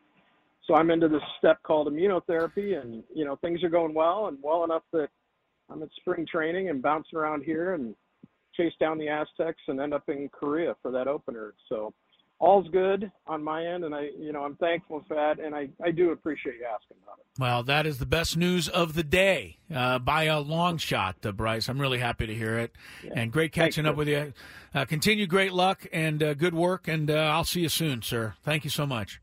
so 0.68 0.76
I'm 0.76 0.92
into 0.92 1.08
this 1.08 1.22
step 1.38 1.64
called 1.64 1.88
immunotherapy, 1.88 2.80
and 2.80 3.04
you 3.16 3.26
know 3.26 3.38
things 3.38 3.64
are 3.64 3.70
going 3.70 3.94
well 3.94 4.28
and 4.28 4.38
well 4.42 4.66
enough 4.66 4.84
that 4.92 5.08
I'm 5.70 5.84
at 5.84 5.90
spring 5.98 6.26
training 6.26 6.70
and 6.70 6.82
bouncing 6.82 7.18
around 7.18 7.44
here 7.44 7.74
and 7.74 7.96
chase 8.56 8.74
down 8.80 8.98
the 8.98 9.10
Aztecs 9.10 9.62
and 9.68 9.80
end 9.80 9.94
up 9.94 10.10
in 10.10 10.30
Korea 10.30 10.76
for 10.82 10.92
that 10.92 11.08
opener. 11.08 11.54
So 11.70 11.94
all's 12.40 12.68
good 12.70 13.12
on 13.26 13.44
my 13.44 13.66
end, 13.66 13.84
and 13.84 13.94
I 13.94 14.10
you 14.20 14.32
know 14.32 14.44
I'm 14.44 14.56
thankful 14.56 15.04
for 15.08 15.16
that, 15.16 15.44
and 15.44 15.56
I 15.56 15.70
I 15.84 15.92
do 15.92 16.12
appreciate 16.12 16.56
you 16.56 16.66
asking 16.66 16.98
about 17.04 17.20
it. 17.20 17.40
Well, 17.40 17.64
that 17.64 17.86
is 17.86 17.98
the 18.00 18.06
best 18.06 18.38
news 18.38 18.68
of 18.68 18.94
the 18.94 19.04
day 19.04 19.58
uh, 19.74 20.00
by 20.00 20.24
a 20.24 20.40
long 20.40 20.78
shot, 20.78 21.18
uh, 21.26 21.32
Bryce. 21.32 21.70
I'm 21.70 21.80
really 21.80 22.00
happy 22.00 22.28
to 22.28 22.34
hear 22.34 22.58
it, 22.58 22.76
and 23.12 23.32
great 23.32 23.52
catching 23.52 23.86
Thanks, 23.86 23.94
up 23.94 23.98
with 23.98 24.08
you. 24.08 24.34
Uh, 24.74 24.86
continue 24.86 25.28
great 25.28 25.54
luck 25.54 25.86
and 25.92 26.22
uh, 26.22 26.34
good 26.34 26.54
work, 26.54 26.88
and 26.88 27.10
uh, 27.10 27.16
I'll 27.16 27.46
see 27.46 27.62
you 27.62 27.70
soon, 27.70 28.02
sir. 28.02 28.36
Thank 28.44 28.64
you 28.64 28.70
so 28.70 28.86
much. 28.86 29.20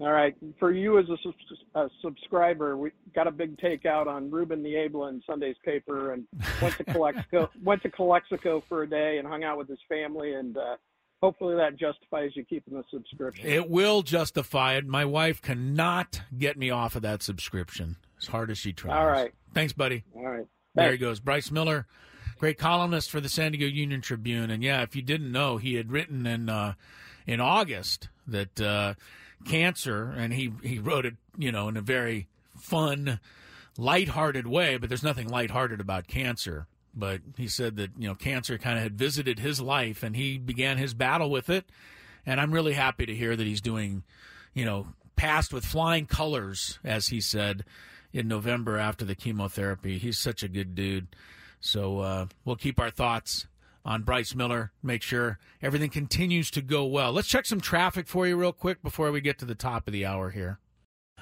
All 0.00 0.12
right, 0.12 0.34
for 0.58 0.72
you 0.72 0.98
as 0.98 1.04
a, 1.10 1.78
a 1.78 1.90
subscriber, 2.00 2.74
we 2.74 2.90
got 3.14 3.26
a 3.26 3.30
big 3.30 3.58
takeout 3.58 4.06
on 4.06 4.30
Ruben 4.30 4.62
Niebla 4.62 5.08
in 5.10 5.22
Sunday's 5.26 5.56
paper, 5.62 6.14
and 6.14 6.26
went 6.62 6.74
to 6.78 6.84
Calexico, 6.84 7.50
went 7.62 7.82
to 7.82 7.90
Calexico 7.90 8.64
for 8.66 8.82
a 8.82 8.88
day 8.88 9.18
and 9.18 9.28
hung 9.28 9.44
out 9.44 9.58
with 9.58 9.68
his 9.68 9.78
family, 9.90 10.32
and 10.32 10.56
uh, 10.56 10.76
hopefully 11.22 11.54
that 11.56 11.76
justifies 11.76 12.30
you 12.34 12.46
keeping 12.46 12.72
the 12.72 12.84
subscription. 12.90 13.46
It 13.46 13.68
will 13.68 14.00
justify 14.00 14.76
it. 14.76 14.86
My 14.86 15.04
wife 15.04 15.42
cannot 15.42 16.22
get 16.36 16.56
me 16.56 16.70
off 16.70 16.96
of 16.96 17.02
that 17.02 17.22
subscription 17.22 17.96
as 18.18 18.28
hard 18.28 18.50
as 18.50 18.56
she 18.56 18.72
tries. 18.72 18.96
All 18.96 19.06
right. 19.06 19.32
Thanks, 19.52 19.74
buddy. 19.74 20.04
All 20.16 20.22
right. 20.24 20.46
There 20.74 20.92
he 20.92 20.98
goes. 20.98 21.20
Bryce 21.20 21.50
Miller, 21.50 21.86
great 22.38 22.56
columnist 22.56 23.10
for 23.10 23.20
the 23.20 23.28
San 23.28 23.52
Diego 23.52 23.66
Union 23.66 24.00
Tribune. 24.00 24.50
And 24.50 24.62
yeah, 24.62 24.80
if 24.80 24.96
you 24.96 25.02
didn't 25.02 25.30
know, 25.30 25.58
he 25.58 25.74
had 25.74 25.92
written 25.92 26.26
in 26.26 26.48
uh, 26.48 26.72
in 27.26 27.40
August 27.40 28.08
that 28.26 28.60
uh, 28.60 28.94
cancer, 29.44 30.10
and 30.16 30.32
he, 30.32 30.52
he 30.62 30.78
wrote 30.78 31.06
it, 31.06 31.14
you 31.36 31.50
know, 31.52 31.68
in 31.68 31.76
a 31.76 31.82
very 31.82 32.28
fun, 32.58 33.20
lighthearted 33.78 34.46
way, 34.46 34.76
but 34.76 34.88
there's 34.88 35.02
nothing 35.02 35.28
lighthearted 35.28 35.80
about 35.80 36.06
cancer. 36.06 36.66
but 36.94 37.20
he 37.36 37.46
said 37.48 37.76
that 37.76 37.90
you 37.96 38.08
know 38.08 38.14
cancer 38.14 38.58
kind 38.58 38.76
of 38.76 38.82
had 38.82 38.98
visited 38.98 39.38
his 39.38 39.60
life, 39.60 40.02
and 40.02 40.16
he 40.16 40.38
began 40.38 40.76
his 40.76 40.92
battle 40.94 41.30
with 41.30 41.48
it. 41.48 41.64
And 42.26 42.40
I'm 42.40 42.52
really 42.52 42.74
happy 42.74 43.06
to 43.06 43.14
hear 43.14 43.34
that 43.36 43.46
he's 43.46 43.60
doing, 43.62 44.02
you 44.52 44.64
know, 44.64 44.88
passed 45.16 45.52
with 45.52 45.64
flying 45.64 46.06
colors, 46.06 46.78
as 46.84 47.08
he 47.08 47.20
said 47.20 47.64
in 48.12 48.28
November 48.28 48.76
after 48.76 49.04
the 49.04 49.14
chemotherapy. 49.14 49.98
He's 49.98 50.18
such 50.18 50.42
a 50.42 50.48
good 50.48 50.74
dude. 50.74 51.06
So 51.60 52.00
uh, 52.00 52.26
we'll 52.44 52.56
keep 52.56 52.80
our 52.80 52.90
thoughts 52.90 53.46
on 53.84 54.02
Bryce 54.02 54.34
Miller. 54.34 54.72
Make 54.82 55.02
sure 55.02 55.38
everything 55.62 55.90
continues 55.90 56.50
to 56.52 56.62
go 56.62 56.84
well. 56.84 57.12
Let's 57.12 57.28
check 57.28 57.46
some 57.46 57.60
traffic 57.60 58.06
for 58.06 58.26
you 58.26 58.36
real 58.36 58.52
quick 58.52 58.82
before 58.82 59.10
we 59.12 59.20
get 59.20 59.38
to 59.38 59.44
the 59.44 59.54
top 59.54 59.86
of 59.86 59.92
the 59.92 60.06
hour 60.06 60.30
here. 60.30 60.58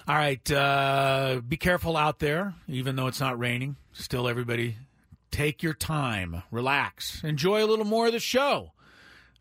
All 0.07 0.15
right, 0.15 0.51
uh, 0.51 1.41
be 1.47 1.57
careful 1.57 1.97
out 1.97 2.19
there, 2.19 2.55
even 2.69 2.97
though 2.97 3.09
it's 3.09 3.21
not 3.21 3.39
raining. 3.39 3.77
Still, 3.93 4.29
everybody, 4.29 4.77
take 5.31 5.63
your 5.63 5.75
time, 5.75 6.43
relax, 6.51 7.23
enjoy 7.25 7.65
a 7.65 7.67
little 7.67 7.85
more 7.85 8.07
of 8.07 8.13
the 8.13 8.21
show. 8.21 8.73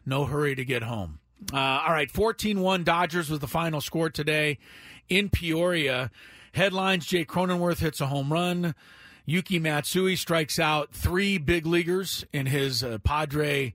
No 0.05 0.25
hurry 0.25 0.55
to 0.55 0.65
get 0.65 0.83
home. 0.83 1.19
Uh, 1.53 1.57
all 1.57 1.91
right, 1.91 2.09
14 2.09 2.59
1 2.59 2.83
Dodgers 2.83 3.29
was 3.29 3.39
the 3.39 3.47
final 3.47 3.81
score 3.81 4.09
today 4.09 4.57
in 5.09 5.29
Peoria. 5.29 6.09
Headlines 6.53 7.05
Jay 7.05 7.23
Cronenworth 7.23 7.79
hits 7.79 8.01
a 8.01 8.07
home 8.07 8.33
run. 8.33 8.73
Yuki 9.29 9.59
Matsui 9.59 10.15
strikes 10.15 10.57
out 10.57 10.93
three 10.93 11.37
big 11.37 11.65
leaguers 11.65 12.25
in 12.31 12.45
his 12.45 12.81
uh, 12.81 12.97
Padre 13.03 13.73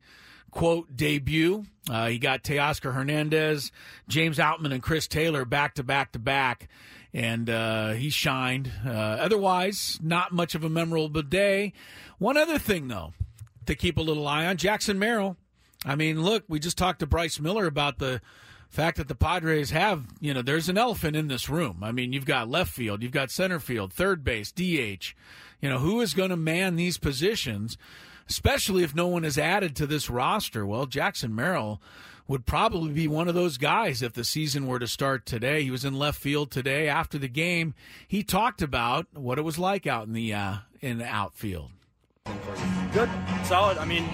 quote 0.51 0.97
debut. 0.97 1.67
Uh, 1.91 2.09
he 2.09 2.19
got 2.19 2.43
Teoscar 2.43 2.95
Hernandez, 2.95 3.71
James 4.09 4.39
Outman, 4.39 4.73
and 4.73 4.83
Chris 4.83 5.07
Taylor 5.07 5.45
back 5.45 5.75
to 5.75 5.83
back 5.83 6.13
to 6.13 6.19
back, 6.19 6.69
and 7.13 7.51
uh, 7.51 7.91
he 7.91 8.09
shined. 8.09 8.73
Uh, 8.85 8.91
otherwise, 8.91 9.99
not 10.03 10.33
much 10.33 10.55
of 10.55 10.65
a 10.65 10.71
memorable 10.71 11.21
day. 11.21 11.75
One 12.19 12.39
other 12.39 12.59
thing, 12.59 12.89
though, 12.89 13.13
to 13.67 13.75
keep 13.75 13.99
a 13.99 14.03
little 14.03 14.27
eye 14.27 14.47
on 14.47 14.57
Jackson 14.57 14.99
Merrill. 14.99 15.37
I 15.85 15.97
mean, 15.97 16.23
look, 16.23 16.45
we 16.49 16.61
just 16.61 16.79
talked 16.79 17.01
to 17.01 17.07
Bryce 17.07 17.39
Miller 17.39 17.67
about 17.67 17.99
the 17.99 18.23
fact 18.73 18.97
that 18.97 19.07
the 19.07 19.15
Padres 19.15 19.71
have, 19.71 20.07
you 20.21 20.33
know, 20.33 20.41
there's 20.41 20.69
an 20.69 20.79
elephant 20.79 21.15
in 21.15 21.29
this 21.29 21.49
room. 21.51 21.81
I 21.83 21.93
mean, 21.93 22.13
you've 22.13 22.25
got 22.25 22.49
left 22.49 22.73
field, 22.73 23.03
you've 23.03 23.13
got 23.13 23.31
center 23.31 23.61
field, 23.61 23.93
third 23.93 24.25
base, 24.25 24.51
DH. 24.51 25.15
You 25.61 25.69
know, 25.69 25.79
who 25.79 26.01
is 26.01 26.15
going 26.15 26.31
to 26.31 26.37
man 26.37 26.77
these 26.77 26.99
positions, 26.99 27.77
especially 28.29 28.83
if 28.83 28.95
no 28.95 29.07
one 29.07 29.25
is 29.25 29.39
added 29.39 29.77
to 29.77 29.87
this 29.87 30.09
roster? 30.11 30.67
Well, 30.67 30.87
Jackson 30.87 31.35
Merrill 31.35 31.81
would 32.27 32.47
probably 32.47 32.93
be 32.93 33.07
one 33.07 33.29
of 33.29 33.35
those 33.35 33.59
guys 33.59 34.01
if 34.01 34.15
the 34.15 34.25
season 34.25 34.67
were 34.67 34.79
to 34.79 34.89
start 34.89 35.27
today. 35.27 35.63
He 35.63 35.71
was 35.71 35.85
in 35.85 35.99
left 35.99 36.19
field 36.19 36.51
today 36.51 36.89
after 36.89 37.19
the 37.19 37.29
game. 37.29 37.75
He 38.09 38.23
talked 38.23 38.63
about 38.63 39.07
what 39.13 39.39
it 39.39 39.43
was 39.43 39.59
like 39.59 39.87
out 39.87 40.07
in 40.07 40.15
the 40.15 40.33
uh, 40.33 40.55
in 40.81 40.97
the 40.99 41.07
outfield. 41.07 41.71
Good, 42.93 43.11
solid. 43.45 43.77
I 43.79 43.85
mean, 43.85 44.09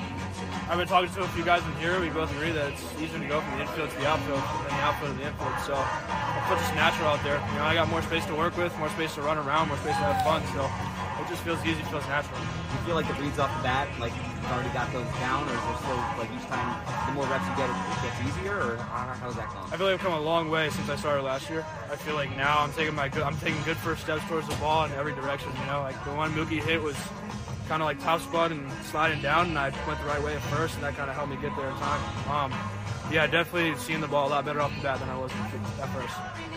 I've 0.69 0.77
been 0.77 0.87
talking 0.87 1.09
to 1.09 1.23
a 1.25 1.29
few 1.29 1.45
guys 1.45 1.65
in 1.65 1.73
here. 1.81 1.99
We 1.99 2.11
both 2.11 2.31
agree 2.37 2.53
that 2.53 2.73
it's 2.73 2.85
easier 3.01 3.19
to 3.19 3.25
go 3.25 3.41
from 3.41 3.57
the 3.57 3.65
infield 3.65 3.89
to 3.89 3.97
the 3.97 4.07
outfield 4.07 4.45
than 4.69 4.77
the 4.77 4.85
outfield 4.85 5.17
to 5.17 5.19
the 5.19 5.27
infield. 5.33 5.57
So 5.65 5.73
it's 5.73 6.61
just 6.61 6.75
natural 6.77 7.09
out 7.09 7.25
there. 7.25 7.41
You 7.41 7.57
know, 7.57 7.65
I 7.65 7.73
got 7.73 7.89
more 7.89 8.03
space 8.03 8.27
to 8.27 8.35
work 8.35 8.55
with, 8.59 8.77
more 8.77 8.91
space 8.91 9.15
to 9.17 9.23
run 9.23 9.39
around, 9.39 9.69
more 9.69 9.81
space 9.81 9.97
to 9.97 10.05
have 10.13 10.21
fun. 10.29 10.45
So 10.53 10.69
it 11.25 11.27
just 11.33 11.41
feels 11.41 11.57
easy, 11.65 11.81
feels 11.89 12.05
natural. 12.13 12.37
Do 12.37 12.77
you 12.77 12.81
feel 12.85 12.97
like 13.01 13.09
the 13.09 13.17
reads 13.17 13.41
off 13.41 13.49
the 13.57 13.65
bat, 13.65 13.89
like 13.97 14.13
you've 14.13 14.53
already 14.53 14.69
got 14.77 14.93
those 14.93 15.09
down, 15.25 15.49
or 15.49 15.57
is 15.57 15.65
there 15.65 15.79
still 15.89 16.01
like 16.21 16.29
each 16.37 16.45
time 16.53 16.69
the 17.09 17.13
more 17.17 17.25
reps 17.33 17.49
you 17.49 17.57
get, 17.57 17.73
it 17.73 18.05
gets 18.05 18.21
easier, 18.29 18.61
or 18.61 18.77
how's 19.25 19.41
that 19.41 19.49
going? 19.49 19.73
I 19.73 19.77
feel 19.81 19.89
like 19.89 19.97
I've 19.97 20.05
come 20.05 20.13
a 20.13 20.21
long 20.21 20.53
way 20.53 20.69
since 20.69 20.93
I 20.93 20.97
started 21.01 21.25
last 21.25 21.49
year. 21.49 21.65
I 21.89 21.97
feel 21.97 22.13
like 22.15 22.29
now 22.37 22.61
I'm 22.61 22.77
taking 22.77 22.93
my 22.95 23.09
good, 23.09 23.25
I'm 23.25 23.41
taking 23.41 23.57
good 23.65 23.81
first 23.81 24.05
steps 24.05 24.21
towards 24.29 24.47
the 24.47 24.57
ball 24.57 24.85
in 24.85 24.93
every 24.93 25.17
direction. 25.17 25.49
You 25.65 25.67
know, 25.73 25.81
like 25.81 25.97
the 26.05 26.13
one 26.13 26.37
Mookie 26.37 26.61
hit 26.61 26.83
was 26.83 26.97
kind 27.69 27.83
of 27.83 27.87
like 27.87 28.01
top 28.01 28.21
spot 28.23 28.51
and 28.51 28.73
sliding 28.85 29.21
down, 29.21 29.49
and 29.49 29.59
I 29.59 29.71
went 29.87 30.01
the 30.01 30.07
right 30.07 30.23
way 30.23 30.35
at 30.35 30.43
first, 30.43 30.75
and 30.75 30.83
that 30.85 30.97
kind 30.97 31.11
of 31.11 31.17
helped 31.17 31.31
me 31.31 31.37
get 31.37 31.55
there 31.57 31.69
in 31.69 31.77
time. 31.77 32.31
Um, 32.31 32.59
yeah, 33.13 33.27
definitely 33.27 33.79
seeing 33.79 34.01
the 34.01 34.09
ball 34.09 34.29
a 34.29 34.31
lot 34.31 34.45
better 34.45 34.61
off 34.61 34.75
the 34.75 34.83
bat 34.83 34.99
than 35.01 35.09
I 35.09 35.19
was 35.19 35.31
at 35.33 35.89
first. 35.91 36.15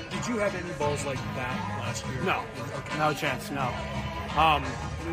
Did 0.09 0.27
you 0.27 0.37
have 0.39 0.55
any 0.55 0.73
balls 0.73 1.05
like 1.05 1.19
that 1.35 1.79
last 1.79 2.05
year? 2.07 2.21
No, 2.23 2.43
okay. 2.77 2.97
no 2.97 3.13
chance, 3.13 3.51
no. 3.51 3.69
Um, 4.37 4.63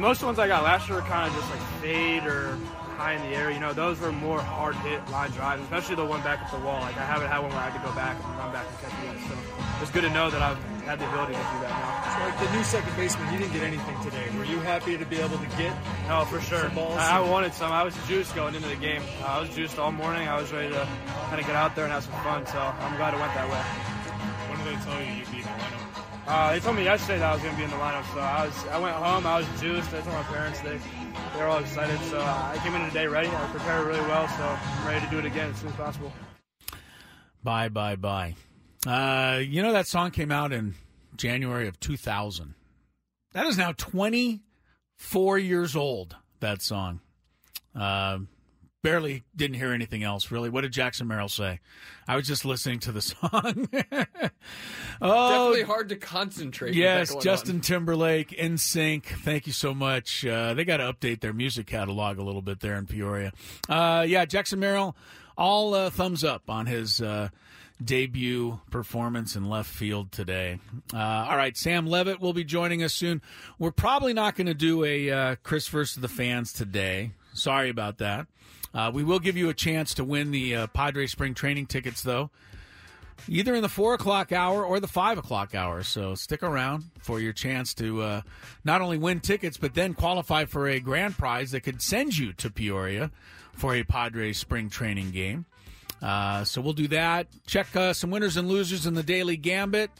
most 0.00 0.16
of 0.16 0.20
the 0.20 0.26
ones 0.26 0.38
I 0.38 0.46
got 0.46 0.62
last 0.62 0.88
year 0.88 0.98
were 0.98 1.06
kind 1.06 1.28
of 1.28 1.36
just 1.36 1.50
like 1.50 1.60
fade 1.82 2.24
or 2.24 2.56
high 2.98 3.14
in 3.14 3.22
the 3.22 3.36
air. 3.36 3.50
You 3.50 3.60
know, 3.60 3.72
those 3.72 4.00
were 4.00 4.10
more 4.10 4.40
hard 4.42 4.74
hit 4.82 4.98
line 5.10 5.30
drives, 5.30 5.62
especially 5.62 5.94
the 5.94 6.04
one 6.04 6.20
back 6.22 6.42
at 6.42 6.50
the 6.50 6.58
wall. 6.58 6.80
Like 6.80 6.98
I 6.98 7.06
haven't 7.06 7.30
had 7.30 7.38
one 7.38 7.50
where 7.50 7.62
I 7.62 7.70
had 7.70 7.78
to 7.78 7.86
go 7.86 7.94
back 7.94 8.18
and 8.18 8.26
run 8.36 8.50
back 8.52 8.66
and 8.66 8.76
catch 8.82 8.92
it 8.98 9.06
yet. 9.06 9.18
So 9.30 9.34
it's 9.82 9.92
good 9.94 10.02
to 10.02 10.10
know 10.10 10.28
that 10.30 10.42
I've 10.42 10.58
had 10.82 10.98
the 10.98 11.06
ability 11.06 11.38
to 11.38 11.46
do 11.54 11.58
that 11.62 11.70
now. 11.70 11.94
So 12.10 12.18
like 12.26 12.38
the 12.42 12.50
new 12.58 12.64
second 12.66 12.94
baseman, 12.98 13.32
you 13.32 13.38
didn't 13.38 13.54
get 13.54 13.62
anything 13.62 13.96
today. 14.02 14.26
Were 14.36 14.44
you 14.44 14.58
happy 14.60 14.98
to 14.98 15.06
be 15.06 15.22
able 15.22 15.38
to 15.38 15.50
get? 15.54 15.72
No, 16.08 16.26
for 16.26 16.40
sure. 16.42 16.66
I, 16.98 17.18
I, 17.18 17.20
wanted 17.22 17.54
some. 17.54 17.70
I 17.70 17.84
was 17.84 17.94
juiced 18.08 18.34
going 18.34 18.56
into 18.56 18.68
the 18.68 18.76
game. 18.76 19.02
Uh, 19.22 19.38
I 19.38 19.40
was 19.40 19.50
juiced 19.54 19.78
all 19.78 19.92
morning. 19.92 20.26
I 20.26 20.40
was 20.40 20.50
ready 20.52 20.74
to 20.74 20.82
kind 21.30 21.40
of 21.40 21.46
get 21.46 21.54
out 21.54 21.76
there 21.76 21.84
and 21.84 21.92
have 21.92 22.02
some 22.02 22.18
fun. 22.26 22.46
So 22.46 22.58
I'm 22.58 22.96
glad 22.98 23.14
it 23.14 23.20
went 23.20 23.32
that 23.38 23.46
way. 23.46 23.62
When 24.50 24.58
did 24.58 24.74
they 24.74 24.78
tell 24.82 24.98
you 24.98 25.22
you'd 25.22 25.30
be 25.30 25.38
in 25.38 25.42
the 25.46 25.54
lineup? 25.54 25.77
Uh, 26.28 26.52
they 26.52 26.60
told 26.60 26.76
me 26.76 26.84
yesterday 26.84 27.18
that 27.20 27.30
I 27.30 27.32
was 27.32 27.42
going 27.42 27.54
to 27.54 27.58
be 27.58 27.64
in 27.64 27.70
the 27.70 27.76
lineup, 27.76 28.04
so 28.12 28.20
I 28.20 28.44
was. 28.44 28.66
I 28.66 28.78
went 28.78 28.94
home. 28.94 29.26
I 29.26 29.38
was 29.38 29.46
juiced. 29.58 29.88
I 29.94 30.02
told 30.02 30.14
my 30.14 30.22
parents 30.24 30.60
they 30.60 30.78
they 31.34 31.40
were 31.40 31.46
all 31.46 31.58
excited. 31.58 31.98
So 32.10 32.18
uh, 32.18 32.52
I 32.54 32.58
came 32.58 32.74
in 32.74 32.86
today 32.86 33.06
ready. 33.06 33.28
I 33.28 33.46
prepared 33.46 33.86
really 33.86 34.00
well, 34.00 34.28
so 34.28 34.44
I'm 34.44 34.86
ready 34.86 35.02
to 35.06 35.10
do 35.10 35.18
it 35.18 35.24
again 35.24 35.48
as 35.48 35.56
soon 35.56 35.70
as 35.70 35.76
possible. 35.76 36.12
Bye, 37.42 37.70
bye, 37.70 37.96
bye. 37.96 38.34
Uh, 38.86 39.38
you 39.38 39.62
know 39.62 39.72
that 39.72 39.86
song 39.86 40.10
came 40.10 40.30
out 40.30 40.52
in 40.52 40.74
January 41.16 41.66
of 41.66 41.80
2000. 41.80 42.54
That 43.32 43.46
is 43.46 43.56
now 43.56 43.72
24 43.72 45.38
years 45.38 45.74
old. 45.74 46.14
That 46.40 46.60
song. 46.60 47.00
Uh, 47.74 48.18
barely 48.88 49.22
didn't 49.36 49.56
hear 49.56 49.72
anything 49.72 50.02
else 50.02 50.30
really. 50.30 50.48
What 50.48 50.62
did 50.62 50.72
Jackson 50.72 51.06
Merrill 51.06 51.28
say? 51.28 51.60
I 52.06 52.16
was 52.16 52.26
just 52.26 52.46
listening 52.46 52.78
to 52.80 52.92
the 52.92 53.02
song. 53.02 53.68
oh, 55.02 55.30
definitely 55.30 55.62
hard 55.62 55.90
to 55.90 55.96
concentrate. 55.96 56.74
Yes, 56.74 57.14
Justin 57.16 57.56
on. 57.56 57.60
Timberlake, 57.60 58.34
sync. 58.56 59.04
Thank 59.06 59.46
you 59.46 59.52
so 59.52 59.74
much. 59.74 60.24
Uh, 60.24 60.54
they 60.54 60.64
got 60.64 60.78
to 60.78 60.90
update 60.90 61.20
their 61.20 61.34
music 61.34 61.66
catalog 61.66 62.18
a 62.18 62.22
little 62.22 62.40
bit 62.40 62.60
there 62.60 62.76
in 62.76 62.86
Peoria. 62.86 63.32
Uh, 63.68 64.06
yeah, 64.08 64.24
Jackson 64.24 64.58
Merrill, 64.58 64.96
all 65.36 65.74
uh, 65.74 65.90
thumbs 65.90 66.24
up 66.24 66.48
on 66.48 66.64
his 66.64 67.02
uh, 67.02 67.28
debut 67.84 68.58
performance 68.70 69.36
in 69.36 69.50
left 69.50 69.68
field 69.70 70.12
today. 70.12 70.60
Uh, 70.94 70.96
all 71.28 71.36
right, 71.36 71.58
Sam 71.58 71.86
Levitt 71.86 72.20
will 72.20 72.32
be 72.32 72.44
joining 72.44 72.82
us 72.82 72.94
soon. 72.94 73.20
We're 73.58 73.70
probably 73.70 74.14
not 74.14 74.34
going 74.34 74.46
to 74.46 74.54
do 74.54 74.82
a 74.82 75.10
uh, 75.10 75.36
Chris 75.42 75.68
versus 75.68 76.00
the 76.00 76.08
fans 76.08 76.54
today. 76.54 77.12
Sorry 77.34 77.68
about 77.68 77.98
that. 77.98 78.26
Uh, 78.74 78.90
we 78.92 79.02
will 79.02 79.18
give 79.18 79.36
you 79.36 79.48
a 79.48 79.54
chance 79.54 79.94
to 79.94 80.04
win 80.04 80.30
the 80.30 80.54
uh, 80.54 80.66
Padre 80.68 81.06
spring 81.06 81.34
training 81.34 81.66
tickets, 81.66 82.02
though, 82.02 82.30
either 83.28 83.54
in 83.54 83.62
the 83.62 83.68
four 83.68 83.94
o'clock 83.94 84.30
hour 84.32 84.64
or 84.64 84.78
the 84.80 84.86
five 84.88 85.18
o'clock 85.18 85.54
hour. 85.54 85.82
So 85.82 86.14
stick 86.14 86.42
around 86.42 86.84
for 87.00 87.20
your 87.20 87.32
chance 87.32 87.74
to 87.74 88.02
uh, 88.02 88.20
not 88.64 88.80
only 88.80 88.98
win 88.98 89.20
tickets, 89.20 89.56
but 89.56 89.74
then 89.74 89.94
qualify 89.94 90.44
for 90.44 90.68
a 90.68 90.80
grand 90.80 91.16
prize 91.16 91.50
that 91.52 91.60
could 91.60 91.82
send 91.82 92.16
you 92.16 92.32
to 92.34 92.50
Peoria 92.50 93.10
for 93.52 93.74
a 93.74 93.82
Padres 93.82 94.38
spring 94.38 94.70
training 94.70 95.10
game. 95.10 95.46
Uh, 96.00 96.44
so 96.44 96.60
we'll 96.60 96.72
do 96.72 96.88
that. 96.88 97.26
Check 97.46 97.74
uh, 97.74 97.92
some 97.92 98.10
winners 98.10 98.36
and 98.36 98.48
losers 98.48 98.86
in 98.86 98.94
the 98.94 99.02
Daily 99.02 99.36
Gambit. 99.36 99.90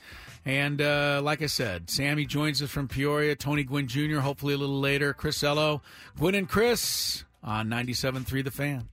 And 0.44 0.80
uh, 0.80 1.20
like 1.22 1.42
I 1.42 1.46
said, 1.46 1.90
Sammy 1.90 2.24
joins 2.24 2.62
us 2.62 2.70
from 2.70 2.88
Peoria. 2.88 3.34
Tony 3.34 3.64
Gwynn 3.64 3.88
Jr. 3.88 4.20
hopefully 4.20 4.54
a 4.54 4.56
little 4.56 4.80
later. 4.80 5.12
Chris 5.12 5.42
Ello, 5.42 5.82
Gwynn 6.16 6.34
and 6.34 6.48
Chris 6.48 7.24
on 7.42 7.68
97.3 7.68 8.44
The 8.44 8.50
Fan. 8.50 8.88